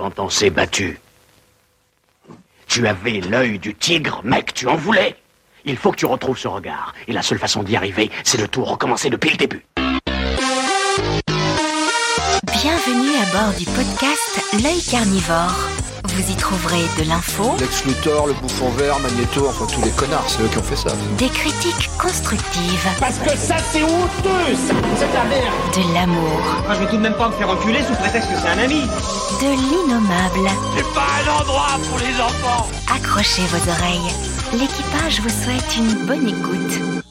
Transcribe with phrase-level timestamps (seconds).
[0.00, 0.98] Quand on s'est battu,
[2.66, 5.14] tu avais l'œil du tigre, mec, tu en voulais.
[5.66, 6.94] Il faut que tu retrouves ce regard.
[7.06, 9.62] Et la seule façon d'y arriver, c'est de tout recommencer depuis le début.
[12.46, 15.52] Bienvenue à bord du podcast L'œil carnivore.
[16.08, 20.24] Vous y trouverez de l'info, Lex Luthor, le bouffon vert, Magneto, enfin tous les connards,
[20.28, 20.90] c'est eux qui ont fait ça.
[21.18, 26.40] des critiques constructives, Parce que ça, c'est honteux, ça C'est de la merde de l'amour,
[26.66, 28.58] Moi, je vais tout de même pas me faire enculer sous prétexte que c'est un
[28.58, 28.80] ami.
[28.82, 30.50] de l'innommable.
[30.76, 34.12] C'est pas un endroit pour les enfants Accrochez vos oreilles.
[34.52, 37.04] L'équipage vous souhaite une bonne écoute.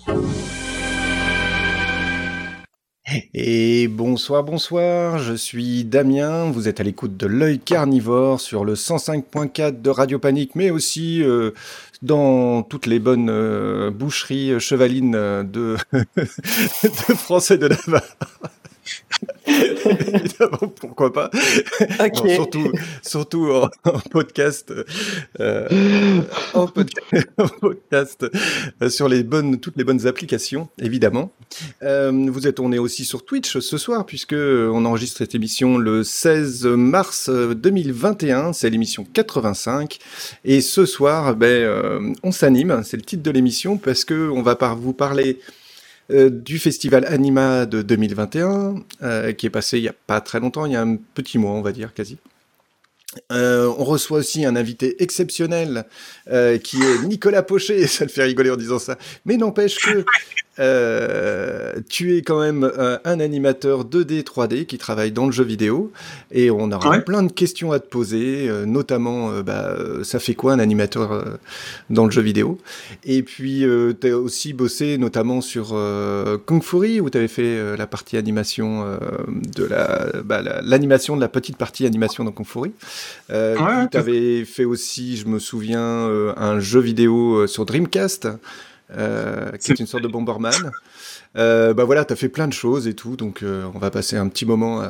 [3.34, 8.73] Et bonsoir, bonsoir, je suis Damien, vous êtes à l'écoute de l'œil carnivore sur le
[8.76, 11.52] 105.4 de Radio Panique, mais aussi euh,
[12.02, 18.04] dans toutes les bonnes euh, boucheries euh, chevalines de, de français de Navarre.
[20.13, 21.30] Évidemment, pourquoi pas.
[21.99, 22.71] Non, surtout,
[23.02, 24.73] surtout en, en podcast,
[25.40, 26.21] euh,
[26.53, 26.90] en, pod-
[27.37, 28.26] en podcast
[28.82, 31.32] euh, sur les bonnes, toutes les bonnes applications, évidemment.
[31.84, 35.77] Euh, vous êtes, on est aussi sur Twitch ce soir puisque on enregistre cette émission
[35.77, 38.54] le 16 mars euh, 2021.
[38.54, 39.98] C'est l'émission 85
[40.46, 42.81] et ce soir, ben, euh, on s'anime.
[42.85, 45.40] C'est le titre de l'émission parce que on va par vous parler
[46.12, 50.40] euh, du festival Anima de 2021 euh, qui est passé il y a pas très
[50.40, 52.18] longtemps, il y a un petit mois, on va dire quasi.
[53.32, 55.85] Euh, on reçoit aussi un invité exceptionnel
[56.32, 57.88] euh, qui est Nicolas Pochet.
[57.88, 60.05] Ça le fait rigoler en disant ça, mais n'empêche que
[60.60, 62.70] euh, tu es quand même
[63.05, 65.91] un animateur 2D, 3D qui travaille dans le jeu vidéo
[66.31, 67.02] et on aura Ouais.
[67.02, 71.24] plein de questions à te poser, notamment bah, ça fait quoi un animateur
[71.90, 72.57] dans le jeu vidéo?
[73.06, 73.63] Et puis
[74.02, 75.69] tu as aussi bossé notamment sur
[76.46, 78.97] Kung Fury où tu avais fait la partie animation
[79.56, 82.72] de la bah, la- l'animation de la petite partie animation dans Kung Fury.
[83.30, 87.47] Euh, Ouais, puis tout- t'avais fait aussi, je me souviens, euh, un jeu vidéo euh,
[87.47, 88.28] sur Dreamcast,
[88.97, 90.53] euh, qui est une sorte de Bomberman.
[91.38, 94.18] Euh, bah voilà, t'as fait plein de choses et tout, donc euh, on va passer
[94.18, 94.88] un petit moment euh,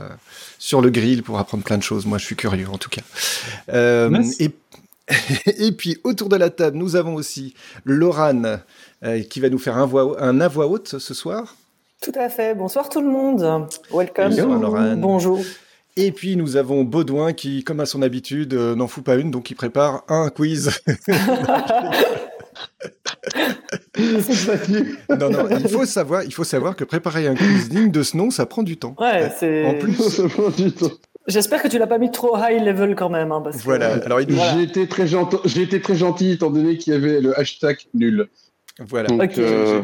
[0.57, 2.05] sur le grill pour apprendre plein de choses.
[2.05, 3.01] Moi, je suis curieux en tout cas.
[3.73, 4.51] Euh, et,
[5.57, 7.53] et puis autour de la table, nous avons aussi
[7.83, 8.61] Laurane
[9.03, 11.55] euh, qui va nous faire un, voix, un à voix haute ce soir.
[12.01, 12.55] Tout à fait.
[12.55, 13.67] Bonsoir tout le monde.
[13.91, 14.29] Welcome.
[14.29, 15.01] Bonsoir, Laurane.
[15.01, 15.41] Bonjour.
[16.01, 19.31] Et puis nous avons Baudouin qui, comme à son habitude, euh, n'en fout pas une,
[19.31, 20.71] donc il prépare un quiz.
[25.09, 28.15] non, non, il faut savoir, il faut savoir que préparer un quiz digne de ce
[28.17, 28.95] nom, ça prend du temps.
[28.99, 29.65] Ouais, c'est.
[29.65, 30.21] En plus,
[31.27, 33.93] J'espère que tu l'as pas mis trop high level quand même, hein, parce que- voilà.
[34.05, 34.53] Alors il nous, Voilà.
[34.55, 37.77] J'ai été très gentil, j'ai été très gentil étant donné qu'il y avait le hashtag
[37.93, 38.27] nul.
[38.79, 39.09] voilà.
[39.37, 39.81] Euh,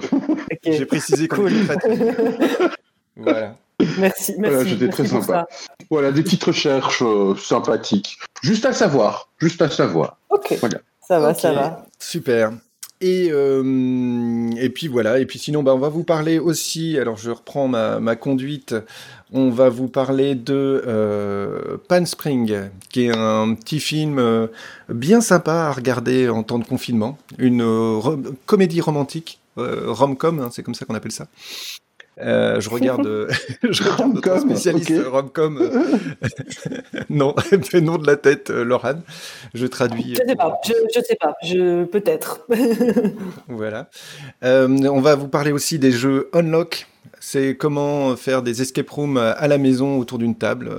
[0.51, 0.59] Ok.
[0.63, 1.51] J'ai précisé qu'on Cool.
[1.53, 1.75] était.
[3.17, 3.57] Voilà.
[3.97, 4.55] Merci, merci.
[4.55, 5.47] Voilà, j'étais très sympa.
[5.89, 8.17] voilà, des petites recherches euh, sympathiques.
[8.41, 10.17] Juste à savoir, juste à savoir.
[10.29, 10.57] Ok.
[10.59, 10.79] Voilà.
[11.07, 11.85] Ça va, ça va.
[11.99, 12.51] Super.
[13.01, 17.17] Et, euh, et puis voilà, et puis sinon, bah, on va vous parler aussi, alors
[17.17, 18.73] je reprends ma, ma conduite,
[19.33, 24.47] on va vous parler de euh, Pan Spring, qui est un petit film euh,
[24.87, 27.99] bien sympa à regarder en temps de confinement, une euh,
[28.45, 31.27] comédie romantique, euh, rom-com, hein, c'est comme ça qu'on appelle ça.
[32.21, 33.29] Euh, je regarde, euh,
[33.69, 35.05] je regarde notre spécialiste ok.
[35.07, 35.57] rom-com.
[35.61, 35.97] euh,
[37.09, 37.35] non,
[37.81, 39.01] nom de la tête, Laurane.
[39.53, 40.15] Je traduis.
[40.15, 40.59] Je sais pas.
[40.65, 41.35] Je, je sais pas.
[41.43, 42.45] Je peut-être.
[43.47, 43.89] Voilà.
[44.43, 46.87] Euh, on va vous parler aussi des jeux Unlock.
[47.19, 50.71] C'est comment faire des escape rooms à la maison autour d'une table.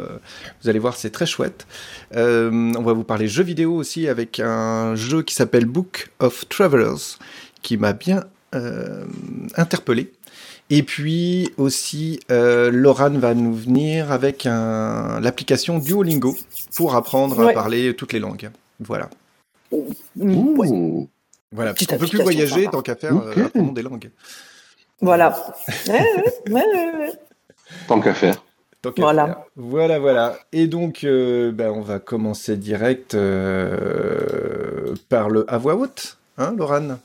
[0.62, 1.66] Vous allez voir, c'est très chouette.
[2.14, 6.48] Euh, on va vous parler jeux vidéo aussi avec un jeu qui s'appelle Book of
[6.48, 7.18] Travelers,
[7.62, 8.24] qui m'a bien
[8.54, 9.04] euh,
[9.56, 10.12] interpellé.
[10.68, 16.36] Et puis aussi, euh, Laurane va nous venir avec un- l'application Duolingo
[16.74, 18.50] pour apprendre à parler toutes les langues.
[18.80, 19.08] Voilà.
[19.70, 19.84] Ouais.
[20.18, 21.08] Ouh.
[21.52, 21.72] Voilà.
[21.72, 22.70] Petite on peut plus voyager sympa.
[22.72, 24.10] tant qu'à faire euh, apprendre des langues.
[25.00, 25.36] Voilà.
[25.88, 27.12] Ouais, ouais, ouais, ouais, ouais.
[27.86, 28.42] Tant qu'à faire.
[28.82, 29.26] Tant qu'à Voilà.
[29.26, 29.36] faire.
[29.56, 30.36] Voilà, voilà.
[30.52, 36.54] Et donc, euh, ben, on va commencer direct euh, par le à voix haute, hein,
[36.56, 36.98] Laurane?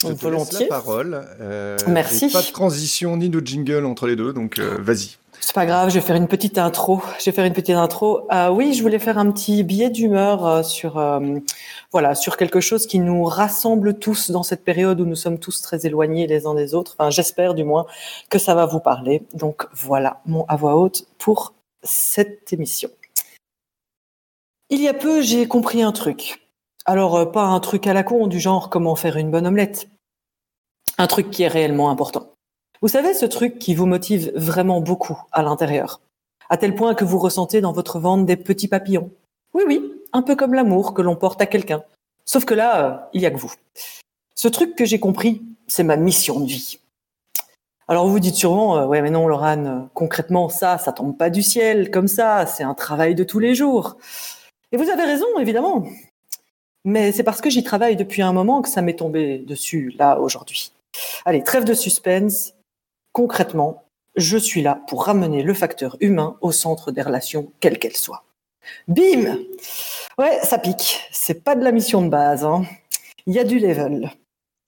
[0.00, 0.60] Je te laisse Volontiers.
[0.60, 1.26] la parole.
[1.40, 2.28] Euh, Merci.
[2.28, 5.16] Pas de transition ni de jingle entre les deux, donc euh, vas-y.
[5.40, 7.00] C'est pas grave, je vais faire une petite intro.
[7.18, 8.28] Je vais faire une petite intro.
[8.32, 11.02] Euh, oui, je voulais faire un petit billet d'humeur sur,
[11.90, 15.62] voilà, sur quelque chose qui nous rassemble tous dans cette période où nous sommes tous
[15.62, 16.96] très éloignés les uns des autres.
[16.98, 17.86] Enfin, j'espère du moins
[18.30, 19.22] que ça va vous parler.
[19.32, 22.90] Donc voilà, mon à voix haute pour cette émission.
[24.70, 26.47] Il y a peu, j'ai compris un truc.
[26.88, 29.90] Alors, euh, pas un truc à la con du genre comment faire une bonne omelette.
[30.96, 32.32] Un truc qui est réellement important.
[32.80, 36.00] Vous savez, ce truc qui vous motive vraiment beaucoup à l'intérieur,
[36.48, 39.10] à tel point que vous ressentez dans votre ventre des petits papillons.
[39.52, 39.82] Oui, oui,
[40.14, 41.82] un peu comme l'amour que l'on porte à quelqu'un.
[42.24, 43.52] Sauf que là, euh, il y a que vous.
[44.34, 46.78] Ce truc que j'ai compris, c'est ma mission de vie.
[47.86, 51.28] Alors vous dites sûrement, euh, ouais mais non Laurent, euh, concrètement ça, ça tombe pas
[51.28, 53.98] du ciel comme ça, c'est un travail de tous les jours.
[54.72, 55.84] Et vous avez raison, évidemment.
[56.84, 60.18] Mais c'est parce que j'y travaille depuis un moment que ça m'est tombé dessus, là,
[60.18, 60.72] aujourd'hui.
[61.24, 62.54] Allez, trêve de suspense.
[63.12, 63.84] Concrètement,
[64.16, 68.24] je suis là pour ramener le facteur humain au centre des relations, quelles qu'elles soient.
[68.86, 69.38] Bim
[70.18, 71.00] Ouais, ça pique.
[71.12, 72.44] C'est pas de la mission de base.
[72.44, 72.64] Hein.
[73.26, 74.10] Il y a du level.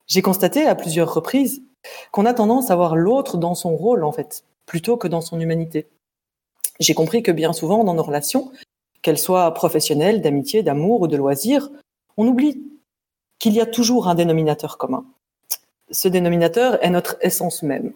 [0.07, 1.63] J'ai constaté à plusieurs reprises
[2.13, 5.41] qu'on a tendance à voir l'autre dans son rôle, en fait, plutôt que dans son
[5.41, 5.87] humanité.
[6.79, 8.53] J'ai compris que bien souvent, dans nos relations,
[9.03, 11.71] qu'elles soient professionnelles, d'amitié, d'amour ou de loisirs,
[12.21, 12.63] on oublie
[13.39, 15.07] qu'il y a toujours un dénominateur commun.
[15.91, 17.95] Ce dénominateur est notre essence même.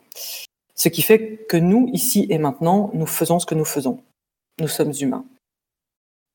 [0.74, 4.00] Ce qui fait que nous, ici et maintenant, nous faisons ce que nous faisons.
[4.60, 5.26] Nous sommes humains.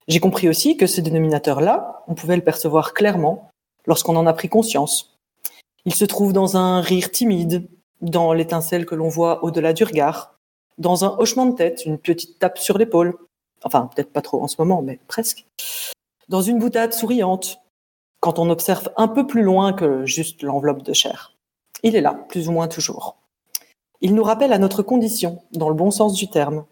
[0.08, 3.50] J'ai compris aussi que ce dénominateur-là, on pouvait le percevoir clairement
[3.88, 5.18] lorsqu'on en a pris conscience.
[5.86, 7.68] Il se trouve dans un rire timide,
[8.02, 10.36] dans l'étincelle que l'on voit au-delà du regard,
[10.78, 13.18] dans un hochement de tête, une petite tape sur l'épaule.
[13.64, 15.46] Enfin, peut-être pas trop en ce moment, mais presque.
[16.28, 17.60] Dans une boutade souriante,
[18.20, 21.34] quand on observe un peu plus loin que juste l'enveloppe de chair.
[21.84, 23.16] Il est là, plus ou moins toujours.
[24.02, 26.66] Il nous rappelle à notre condition, dans le bon sens du terme.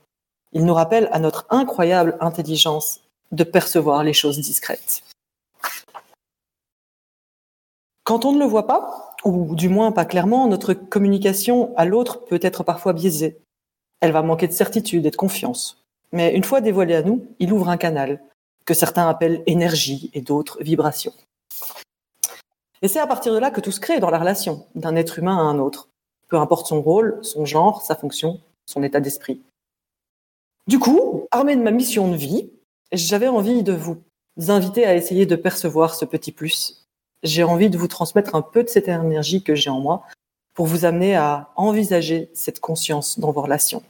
[0.53, 3.01] Il nous rappelle à notre incroyable intelligence
[3.31, 5.03] de percevoir les choses discrètes.
[8.03, 12.23] Quand on ne le voit pas, ou du moins pas clairement, notre communication à l'autre
[12.23, 13.37] peut être parfois biaisée.
[13.99, 15.83] Elle va manquer de certitude et de confiance.
[16.13, 18.21] Mais une fois dévoilé à nous, il ouvre un canal
[18.63, 21.11] que certains appellent énergie et d'autres vibration.
[22.81, 25.19] Et c'est à partir de là que tout se crée dans la relation, d'un être
[25.19, 25.89] humain à un autre,
[26.27, 29.41] peu importe son rôle, son genre, sa fonction, son état d'esprit.
[30.67, 32.51] Du coup, armé de ma mission de vie,
[32.91, 34.03] j'avais envie de vous
[34.49, 36.87] inviter à essayer de percevoir ce petit plus.
[37.23, 40.03] J'ai envie de vous transmettre un peu de cette énergie que j'ai en moi
[40.53, 43.81] pour vous amener à envisager cette conscience dans vos relations.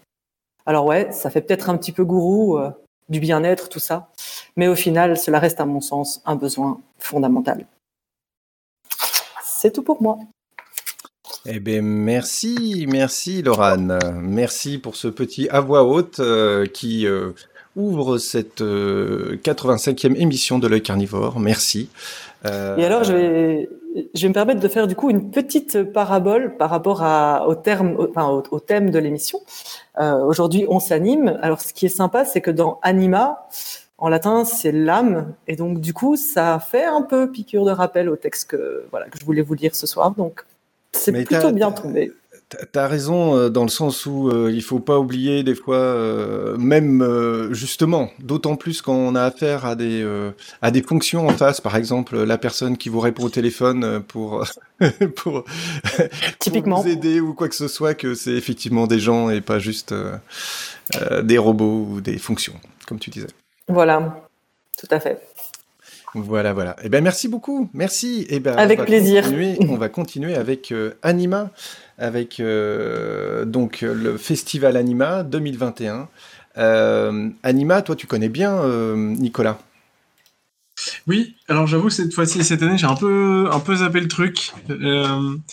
[0.65, 2.71] Alors ouais, ça fait peut-être un petit peu gourou, euh,
[3.09, 4.09] du bien-être, tout ça,
[4.55, 7.65] mais au final, cela reste à mon sens un besoin fondamental.
[9.43, 10.17] C'est tout pour moi.
[11.45, 13.99] Eh bien, merci, merci Laurane.
[14.21, 17.31] Merci pour ce petit à voix haute euh, qui euh,
[17.75, 21.39] ouvre cette 85e euh, émission de l'œil carnivore.
[21.39, 21.89] Merci.
[22.45, 23.69] Et alors, je vais,
[24.13, 27.55] je vais me permettre de faire du coup une petite parabole par rapport à, au,
[27.55, 29.39] terme, enfin, au, thème de l'émission.
[29.99, 31.39] Aujourd'hui, on s'anime.
[31.41, 33.47] Alors, ce qui est sympa, c'est que dans Anima,
[33.97, 38.09] en latin, c'est l'âme, et donc du coup, ça fait un peu piqûre de rappel
[38.09, 40.11] au texte que voilà que je voulais vous lire ce soir.
[40.11, 40.45] Donc,
[40.91, 42.11] c'est plutôt bien tombé.
[42.71, 46.55] T'as raison euh, dans le sens où euh, il faut pas oublier des fois, euh,
[46.57, 47.05] même
[47.51, 50.05] justement, d'autant plus quand on a affaire à des
[50.61, 54.45] à des fonctions en face, par exemple la personne qui vous répond au téléphone pour
[55.15, 55.43] pour,
[56.39, 56.81] Typiquement.
[56.81, 59.93] vous aider ou quoi que ce soit, que c'est effectivement des gens et pas juste
[61.23, 62.53] des robots ou des fonctions,
[62.87, 63.27] comme tu disais.
[63.67, 64.23] Voilà,
[64.77, 65.21] tout à fait.
[66.13, 66.75] Voilà, voilà.
[66.83, 67.69] Eh ben, merci beaucoup.
[67.73, 68.25] Merci.
[68.29, 69.25] Eh ben, avec plaisir.
[69.61, 71.51] on va continuer avec euh, Anima,
[71.97, 76.09] avec euh, donc le festival Anima 2021.
[76.57, 78.61] Euh, Anima, toi, tu connais bien
[78.95, 79.59] Nicolas?
[81.07, 84.51] Oui, alors j'avoue cette fois-ci, cette année, j'ai un peu, un peu zappé le truc.
[84.67, 84.75] Bah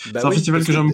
[0.04, 0.90] c'est un festival que j'aime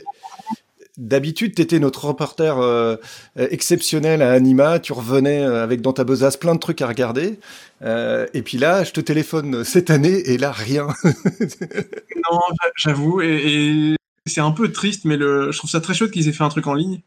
[1.01, 2.97] D'habitude, tu étais notre reporter euh,
[3.37, 4.79] exceptionnel à Anima.
[4.81, 7.41] Tu revenais euh, avec dans ta besace plein de trucs à regarder.
[7.81, 10.89] Euh, et puis là, je te téléphone cette année et là, rien.
[12.31, 12.41] non,
[12.77, 13.23] j'avoue.
[13.23, 13.97] Et,
[14.27, 16.49] c'est un peu triste, mais le, je trouve ça très chouette qu'ils aient fait un
[16.49, 17.01] truc en ligne.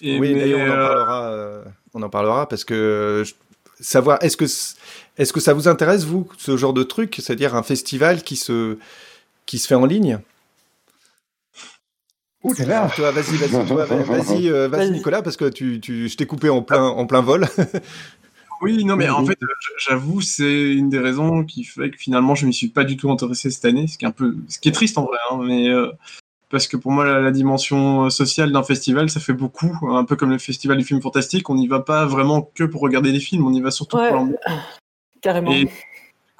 [0.00, 1.64] Et oui, d'ailleurs, on en parlera.
[1.94, 3.24] on en parlera parce que
[3.80, 4.44] savoir est-ce que
[5.16, 8.78] est-ce que ça vous intéresse vous ce genre de truc, c'est-à-dire un festival qui se
[9.46, 10.20] qui se fait en ligne?
[12.42, 16.84] Toi, vas-y, vas-y, euh, vas-y, Nicolas, parce que tu, tu, je t'ai coupé en plein,
[16.84, 17.46] en plein vol.
[18.62, 19.38] oui, non, mais en fait,
[19.78, 23.10] j'avoue, c'est une des raisons qui fait que finalement, je m'y suis pas du tout
[23.10, 25.40] intéressé cette année, ce qui est un peu, ce qui est triste en vrai, hein,
[25.42, 25.90] mais euh,
[26.50, 30.30] parce que pour moi, la, dimension sociale d'un festival, ça fait beaucoup, un peu comme
[30.30, 31.48] le festival du film fantastique.
[31.50, 34.06] On n'y va pas vraiment que pour regarder des films, on y va surtout pour
[34.06, 34.40] l'ambiance.
[35.20, 35.52] Carrément.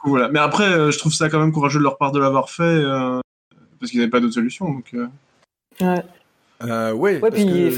[0.04, 0.28] voilà.
[0.28, 2.82] Mais après, euh, je trouve ça quand même courageux de leur part de l'avoir fait,
[3.80, 4.66] parce qu'ils n'avaient pas d'autre solution.
[4.72, 4.94] Donc.
[5.80, 6.02] Ouais.
[6.64, 7.70] Euh, ouais, ouais puis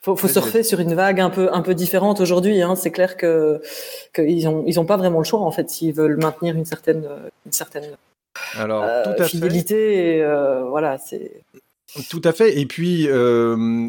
[0.00, 2.60] faut, faut surfer sur une vague un peu un peu différente aujourd'hui.
[2.60, 2.76] Hein.
[2.76, 3.62] C'est clair que
[4.14, 7.08] qu'ils ont ils ont pas vraiment le choix en fait s'ils veulent maintenir une certaine
[7.46, 7.96] une certaine
[8.58, 9.74] Alors, tout à fidélité.
[9.74, 10.16] Fait.
[10.16, 11.42] Et, euh, voilà, c'est
[12.10, 12.58] tout à fait.
[12.58, 13.08] Et puis.
[13.08, 13.88] Euh,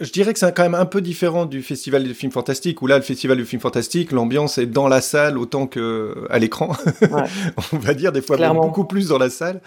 [0.00, 2.86] je dirais que c'est quand même un peu différent du festival de films fantastiques, où
[2.86, 6.74] là, le festival de films fantastiques, l'ambiance est dans la salle autant que à l'écran.
[7.72, 9.60] On va dire des fois beaucoup plus dans la salle.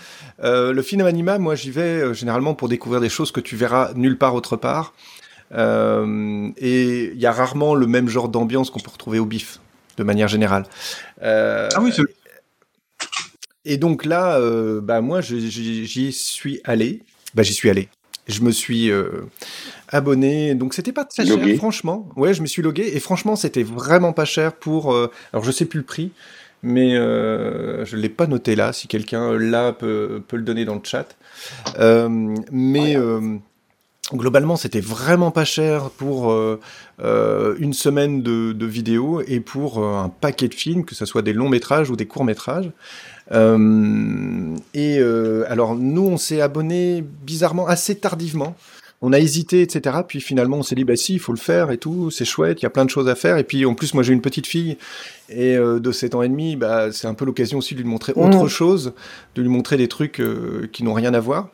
[0.43, 3.55] Euh, le film Anima, moi, j'y vais euh, généralement pour découvrir des choses que tu
[3.55, 4.93] verras nulle part autre part.
[5.53, 9.59] Euh, et il y a rarement le même genre d'ambiance qu'on peut retrouver au BIF,
[9.97, 10.65] de manière générale.
[11.21, 12.01] ah oui, c'est
[13.65, 17.01] et donc là, euh, bah moi, j'y suis allé.
[17.33, 17.89] Bah j'y suis allé.
[18.27, 19.25] Je me suis euh,
[19.89, 22.09] abonné, donc c'était pas très cher, franchement.
[22.15, 24.93] Ouais, je me suis logué et franchement, c'était vraiment pas cher pour.
[24.93, 26.11] Euh, alors je sais plus le prix,
[26.61, 28.73] mais je l'ai pas noté là.
[28.73, 31.15] Si quelqu'un là peut, peut, le donner dans le chat.
[32.51, 32.97] Mais
[34.13, 36.33] globalement, c'était vraiment pas cher pour
[37.01, 41.33] une semaine de, de vidéos et pour un paquet de films, que ce soit des
[41.33, 42.71] longs métrages ou des courts métrages.
[43.31, 48.55] Euh, et euh, alors nous, on s'est abonné bizarrement assez tardivement.
[49.01, 49.97] On a hésité, etc.
[50.07, 52.61] Puis finalement, on s'est dit, bah si, il faut le faire et tout, c'est chouette,
[52.61, 53.37] il y a plein de choses à faire.
[53.37, 54.77] Et puis en plus, moi j'ai une petite fille
[55.29, 57.87] et euh, de 7 ans et demi, bah, c'est un peu l'occasion aussi de lui
[57.87, 58.49] montrer autre mmh.
[58.49, 58.93] chose,
[59.35, 60.21] de lui montrer des trucs
[60.71, 61.49] qui n'ont rien à voir.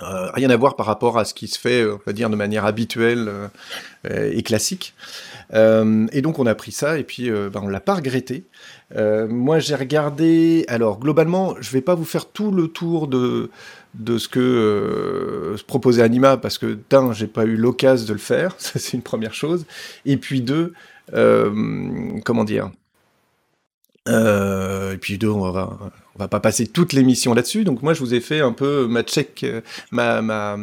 [0.00, 2.64] Rien à voir par rapport à ce qui se fait, on va dire, de manière
[2.64, 3.30] habituelle
[4.10, 4.94] et classique.
[5.52, 8.44] et donc on a pris ça et puis bah, on l'a pas regretté.
[8.96, 10.64] Euh, moi, j'ai regardé.
[10.68, 13.50] Alors, globalement, je vais pas vous faire tout le tour de
[13.94, 18.18] de ce que euh, proposait Anima parce que d'un, j'ai pas eu l'occasion de le
[18.18, 19.66] faire, ça c'est une première chose.
[20.04, 20.72] Et puis deux,
[21.14, 22.72] euh, comment dire
[24.06, 25.78] Et puis deux, on va
[26.16, 27.64] on va pas passer toute l'émission là-dessus.
[27.64, 29.44] Donc moi, je vous ai fait un peu ma check,
[29.90, 30.58] ma ma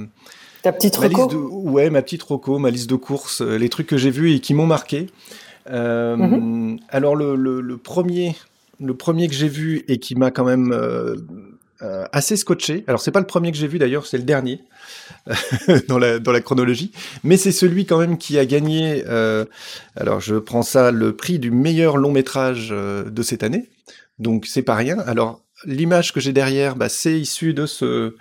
[0.61, 1.27] ta petite reco?
[1.27, 4.39] De, ouais, ma petite roco, ma liste de courses, les trucs que j'ai vus et
[4.39, 5.07] qui m'ont marqué.
[5.69, 6.79] Euh, mhm.
[6.89, 8.35] Alors le, le, premier,
[8.79, 10.71] le premier que j'ai vu et qui m'a quand même
[11.81, 12.83] euh, euh, assez scotché.
[12.87, 14.61] Alors c'est pas le premier que j'ai vu d'ailleurs, c'est le dernier
[15.87, 16.91] dans, la, dans la chronologie,
[17.23, 19.03] mais c'est celui quand même qui a gagné.
[19.95, 23.69] alors je prends ça le prix du meilleur long métrage de cette année,
[24.19, 24.99] donc c'est pas rien.
[24.99, 28.15] Alors l'image que j'ai derrière, bah, c'est issu de ce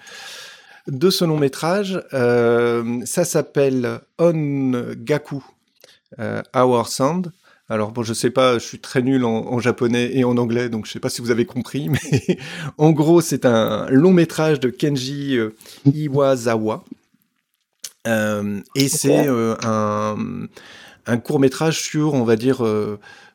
[0.87, 2.03] de ce long métrage.
[2.11, 5.45] ça s'appelle On Gaku
[6.19, 7.33] euh, Our Sound.
[7.71, 10.87] Alors bon, je sais pas, je suis très nul en, japonais et en anglais, donc
[10.87, 12.39] je sais pas si vous avez compris, mais
[12.79, 15.55] en gros, c'est un long métrage de Kenji euh,
[15.87, 16.85] Iwasawa.
[18.09, 20.17] Euh, et c'est un,
[21.07, 22.61] un, court métrage sur, on va dire,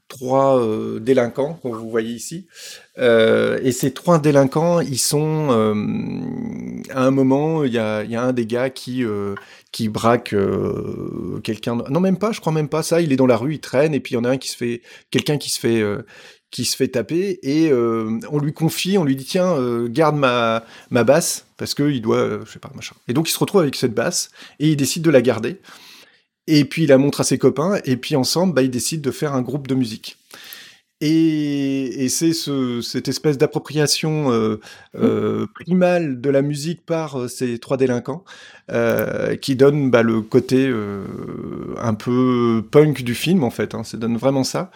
[0.07, 2.47] trois euh, délinquants, comme vous voyez ici.
[2.97, 5.73] Euh, et ces trois délinquants, ils sont euh,
[6.93, 9.03] à un moment, il y a, y a, un des gars qui
[9.75, 10.33] qui braque
[11.43, 11.75] quelqu'un.
[11.89, 13.01] Non, même pas, je crois même pas ça.
[13.01, 14.47] Il est dans la rue, il traîne, et puis il y en a un qui
[14.47, 15.83] se fait, quelqu'un qui se fait
[16.49, 21.03] qui se fait taper et on lui confie, on lui dit tiens garde ma ma
[21.03, 22.95] basse parce que il doit je sais pas machin.
[23.09, 25.59] Et donc il se retrouve avec cette basse et il décide de la garder.
[26.47, 29.11] Et puis il la montre à ses copains, et puis ensemble, bah, ils décident de
[29.11, 30.17] faire un groupe de musique.
[31.01, 34.61] Et, et c'est ce, cette espèce d'appropriation euh,
[34.97, 38.23] euh, primale de la musique par euh, ces trois délinquants
[38.71, 41.03] euh, qui donne bah, le côté euh,
[41.81, 43.75] un peu punk du film en fait.
[43.75, 44.71] Hein, ça donne vraiment ça.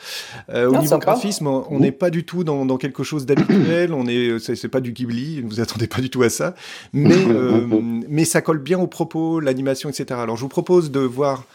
[0.49, 3.93] Euh, au niveau graphisme, on n'est pas du tout dans, dans quelque chose d'habituel.
[3.93, 5.39] on est, c'est pas du Ghibli.
[5.41, 6.53] Vous attendez pas du tout à ça.
[6.91, 7.15] Mais
[8.09, 10.19] mais ça colle bien au propos, l'animation, etc.
[10.21, 11.45] Alors je vous propose de voir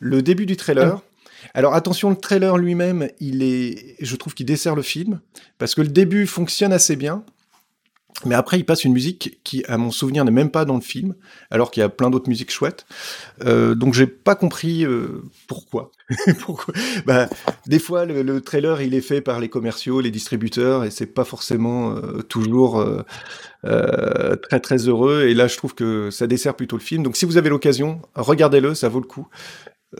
[0.00, 1.02] le début du trailer.
[1.54, 5.20] Alors attention, le trailer lui-même, il est, je trouve qu'il dessert le film
[5.58, 7.24] parce que le début fonctionne assez bien,
[8.26, 10.80] mais après il passe une musique qui, à mon souvenir, n'est même pas dans le
[10.80, 11.14] film,
[11.50, 12.86] alors qu'il y a plein d'autres musiques chouettes.
[13.44, 15.92] Euh, donc j'ai pas compris euh, pourquoi.
[16.40, 16.74] pourquoi?
[17.06, 17.28] Bah,
[17.66, 21.24] des fois le, trailer il est fait par les commerciaux, les distributeurs, et c'est pas
[21.24, 22.84] forcément euh, toujours
[23.64, 25.24] euh, très très heureux.
[25.28, 27.04] Et là je trouve que ça dessert plutôt le film.
[27.04, 29.28] Donc si vous avez l'occasion, regardez-le, ça vaut le coup.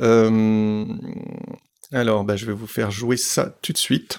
[0.01, 0.85] Euh,
[1.93, 4.19] alors, bah, je vais vous faire jouer ça tout de suite.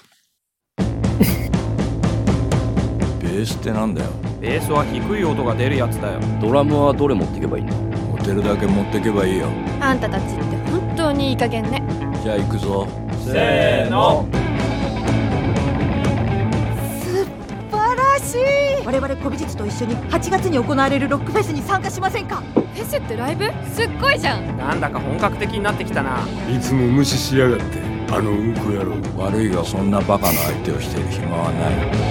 [3.36, 7.74] ベースってなんだよベースは低い音が出るやつだよドラムはどれ持ってけばいいの
[8.16, 9.48] 持てるだけ持ってけばいいよ
[9.80, 11.82] あんたたちって本当にいい加減ね
[12.22, 12.88] じゃあ行くぞ
[13.26, 14.26] せーの
[18.26, 18.40] しい。
[18.84, 22.36] 我々古美術と一緒に8月に行われるロックフェスに参加しませんか？
[22.36, 23.44] フェスってライブ？
[23.72, 24.56] すっごいじゃん。
[24.56, 26.18] なんだか本格的になってきたな。
[26.54, 27.80] いつも無視しやがって
[28.10, 28.96] あのうんこ野郎。
[29.16, 32.06] 悪いがそんなバカな相手をしている暇はない。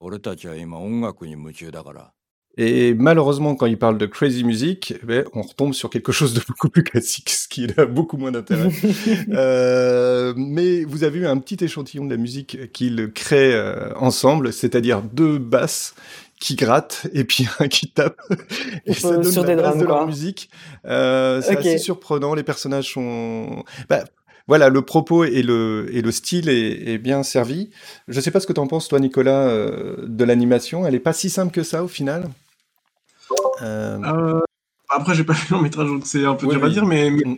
[0.00, 2.12] 俺たちは今音楽に夢中だから
[2.58, 6.32] Et malheureusement, quand il parle de crazy music, eh ben, on retombe sur quelque chose
[6.32, 8.70] de beaucoup plus classique, ce qui a beaucoup moins d'intérêt.
[9.32, 14.52] euh, mais vous avez eu un petit échantillon de la musique qu'ils créent euh, ensemble,
[14.52, 15.94] c'est-à-dire deux basses
[16.40, 18.20] qui gratte et puis un qui tape.
[18.86, 20.06] Et ça donne sur la des base drames, de leur quoi.
[20.06, 20.50] musique.
[20.86, 22.34] Euh, c'est assez surprenant.
[22.34, 23.64] Les personnages sont.
[23.88, 24.04] Bah,
[24.48, 27.70] voilà, le propos et le, et le style est, est bien servi.
[28.06, 30.86] Je sais pas ce que tu en penses, toi, Nicolas, euh, de l'animation.
[30.86, 32.28] Elle est pas si simple que ça au final?
[33.62, 34.40] Euh, Euh,
[34.88, 36.72] après, j'ai pas vu le long métrage, donc c'est un peu dur à oui.
[36.72, 37.36] dire, mais, mais Mm.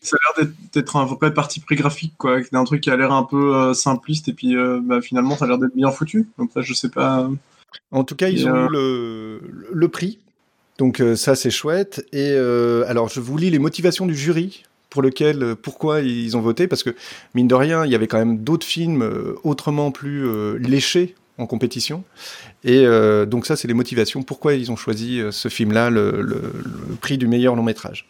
[0.00, 2.32] ça a l'air d'être- un vrai parti pris graphique, quoi.
[2.34, 5.36] avec Un truc qui a l'air un peu euh, simpliste, et puis euh, bah, finalement,
[5.36, 6.28] ça a l'air d'être bien foutu.
[6.38, 7.30] Donc là, je sais pas.
[7.92, 9.40] En tout cas, ils Et, ont euh, eu le,
[9.72, 10.18] le prix.
[10.78, 12.04] Donc euh, ça, c'est chouette.
[12.12, 16.40] Et euh, alors, je vous lis les motivations du jury pour lequel, pourquoi ils ont
[16.40, 16.90] voté, parce que
[17.34, 19.08] mine de rien, il y avait quand même d'autres films
[19.44, 22.04] autrement plus euh, léchés en compétition.
[22.64, 24.22] Et euh, donc ça, c'est les motivations.
[24.22, 26.52] Pourquoi ils ont choisi euh, ce film-là, le, le-
[26.88, 28.06] le prix du meilleur long métrage.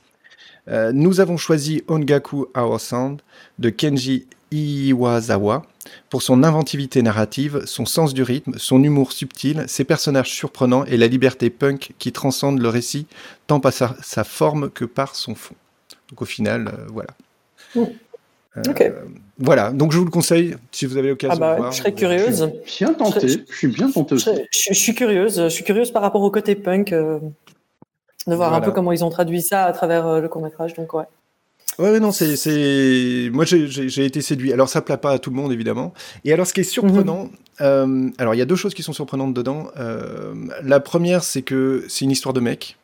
[0.68, 3.20] Euh, nous avons choisi Ongaku Our Sound
[3.58, 5.62] de Kenji Iwasawa
[6.10, 10.96] pour son inventivité narrative, son sens du rythme, son humour subtil, ses personnages surprenants et
[10.96, 13.06] la liberté punk qui transcende le récit
[13.46, 15.54] tant par sa, sa forme que par son fond.
[16.10, 17.10] Donc au final, euh, voilà.
[17.74, 17.80] Mm.
[17.80, 18.82] Euh, Ok.
[19.42, 21.72] Voilà, donc je vous le conseille si vous avez l'occasion Ah bah de ouais, voir.
[21.72, 22.50] je serais curieuse.
[22.78, 24.40] Bien tenté, Je- je suis bien tenté Je, aussi.
[24.52, 27.18] je- je suis curieuse, je suis curieuse par rapport au côté punk, euh,
[28.26, 30.74] de voir un peu comment ils ont traduit ça à travers euh, le court métrage.
[30.74, 31.04] Donc ouais.
[31.78, 34.52] Ouais, ouais, non, c'est, c'est, moi j'ai, j'ai, j'ai été séduit.
[34.52, 35.94] Alors ça plaît pas à tout le monde évidemment.
[36.26, 37.30] Et alors ce qui est surprenant,
[37.62, 39.68] euh, alors il y a deux choses qui sont surprenantes dedans.
[39.78, 42.76] Euh, la première, c'est que c'est une histoire de mec.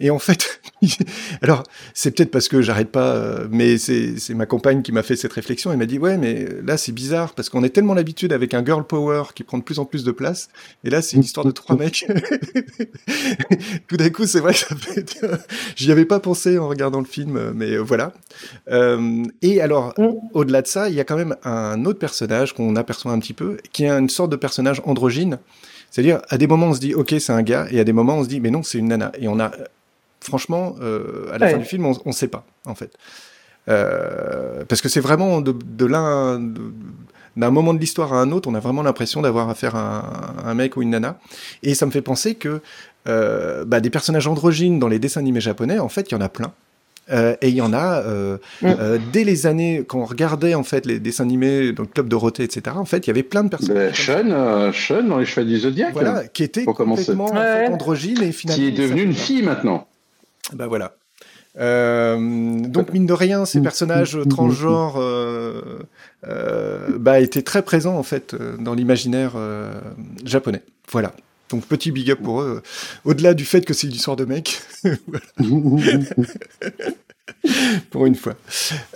[0.00, 0.60] Et en fait,
[1.42, 1.62] alors
[1.94, 5.32] c'est peut-être parce que j'arrête pas, euh, mais c'est, ma compagne qui m'a fait cette
[5.32, 5.72] réflexion.
[5.72, 8.64] Elle m'a dit ouais, mais là c'est bizarre parce qu'on est tellement l'habitude avec un
[8.64, 10.48] girl power qui prend de plus en plus de place.
[10.84, 12.06] Et là c'est une histoire de trois mecs.
[13.88, 15.18] Tout d'un coup, c'est vrai que ça fait.
[15.76, 18.12] J'y avais pas pensé en regardant le film, mais voilà.
[18.70, 19.94] Euh, et alors,
[20.34, 23.32] au-delà de ça, il y a quand même un autre personnage qu'on aperçoit un petit
[23.32, 25.38] peu, qui est une sorte de personnage androgyne.
[25.90, 28.16] C'est-à-dire, à des moments, on se dit, ok, c'est un gars, et à des moments,
[28.18, 29.10] on se dit, mais non, c'est une nana.
[29.18, 29.50] Et on a,
[30.20, 31.52] franchement, euh, à la Ouais.
[31.52, 32.92] fin du film, on ne sait pas, en fait.
[33.68, 36.40] Euh, parce que c'est vraiment de, de l'un.
[37.36, 40.50] d'un moment de l'histoire à un autre, on a vraiment l'impression d'avoir affaire à un,
[40.50, 41.18] un mec ou une nana.
[41.62, 42.60] Et ça me fait penser que
[43.06, 46.20] euh, bah, des personnages androgynes dans les dessins animés japonais, en fait, il y en
[46.20, 46.52] a plein.
[47.10, 50.62] Euh, et il y en a euh, euh, dès les années quand on regardait en
[50.62, 52.76] fait les dessins animés dans le club Dorothée, etc.
[52.76, 55.54] En fait, il y avait plein de personnages Ben, Sean, euh, Sean dans les Chevaliers
[55.54, 55.92] du Zodiac.
[55.94, 56.74] voilà, hein, qui commencer.
[56.74, 59.86] complètement en fait, androgynes et finalement Qui est devenue ça- une fille maintenant.
[60.54, 60.94] Bah voilà.
[61.58, 65.80] Euh, donc mine de rien, ces personnages transgenres euh,
[66.28, 69.72] euh, bah, étaient très présents en fait dans l'imaginaire euh,
[70.24, 70.62] japonais.
[70.90, 71.12] Voilà.
[71.50, 72.62] Donc petit big up pour eux.
[73.04, 74.60] Au-delà du fait que c'est une histoire de mec.
[77.90, 78.34] Pour une fois.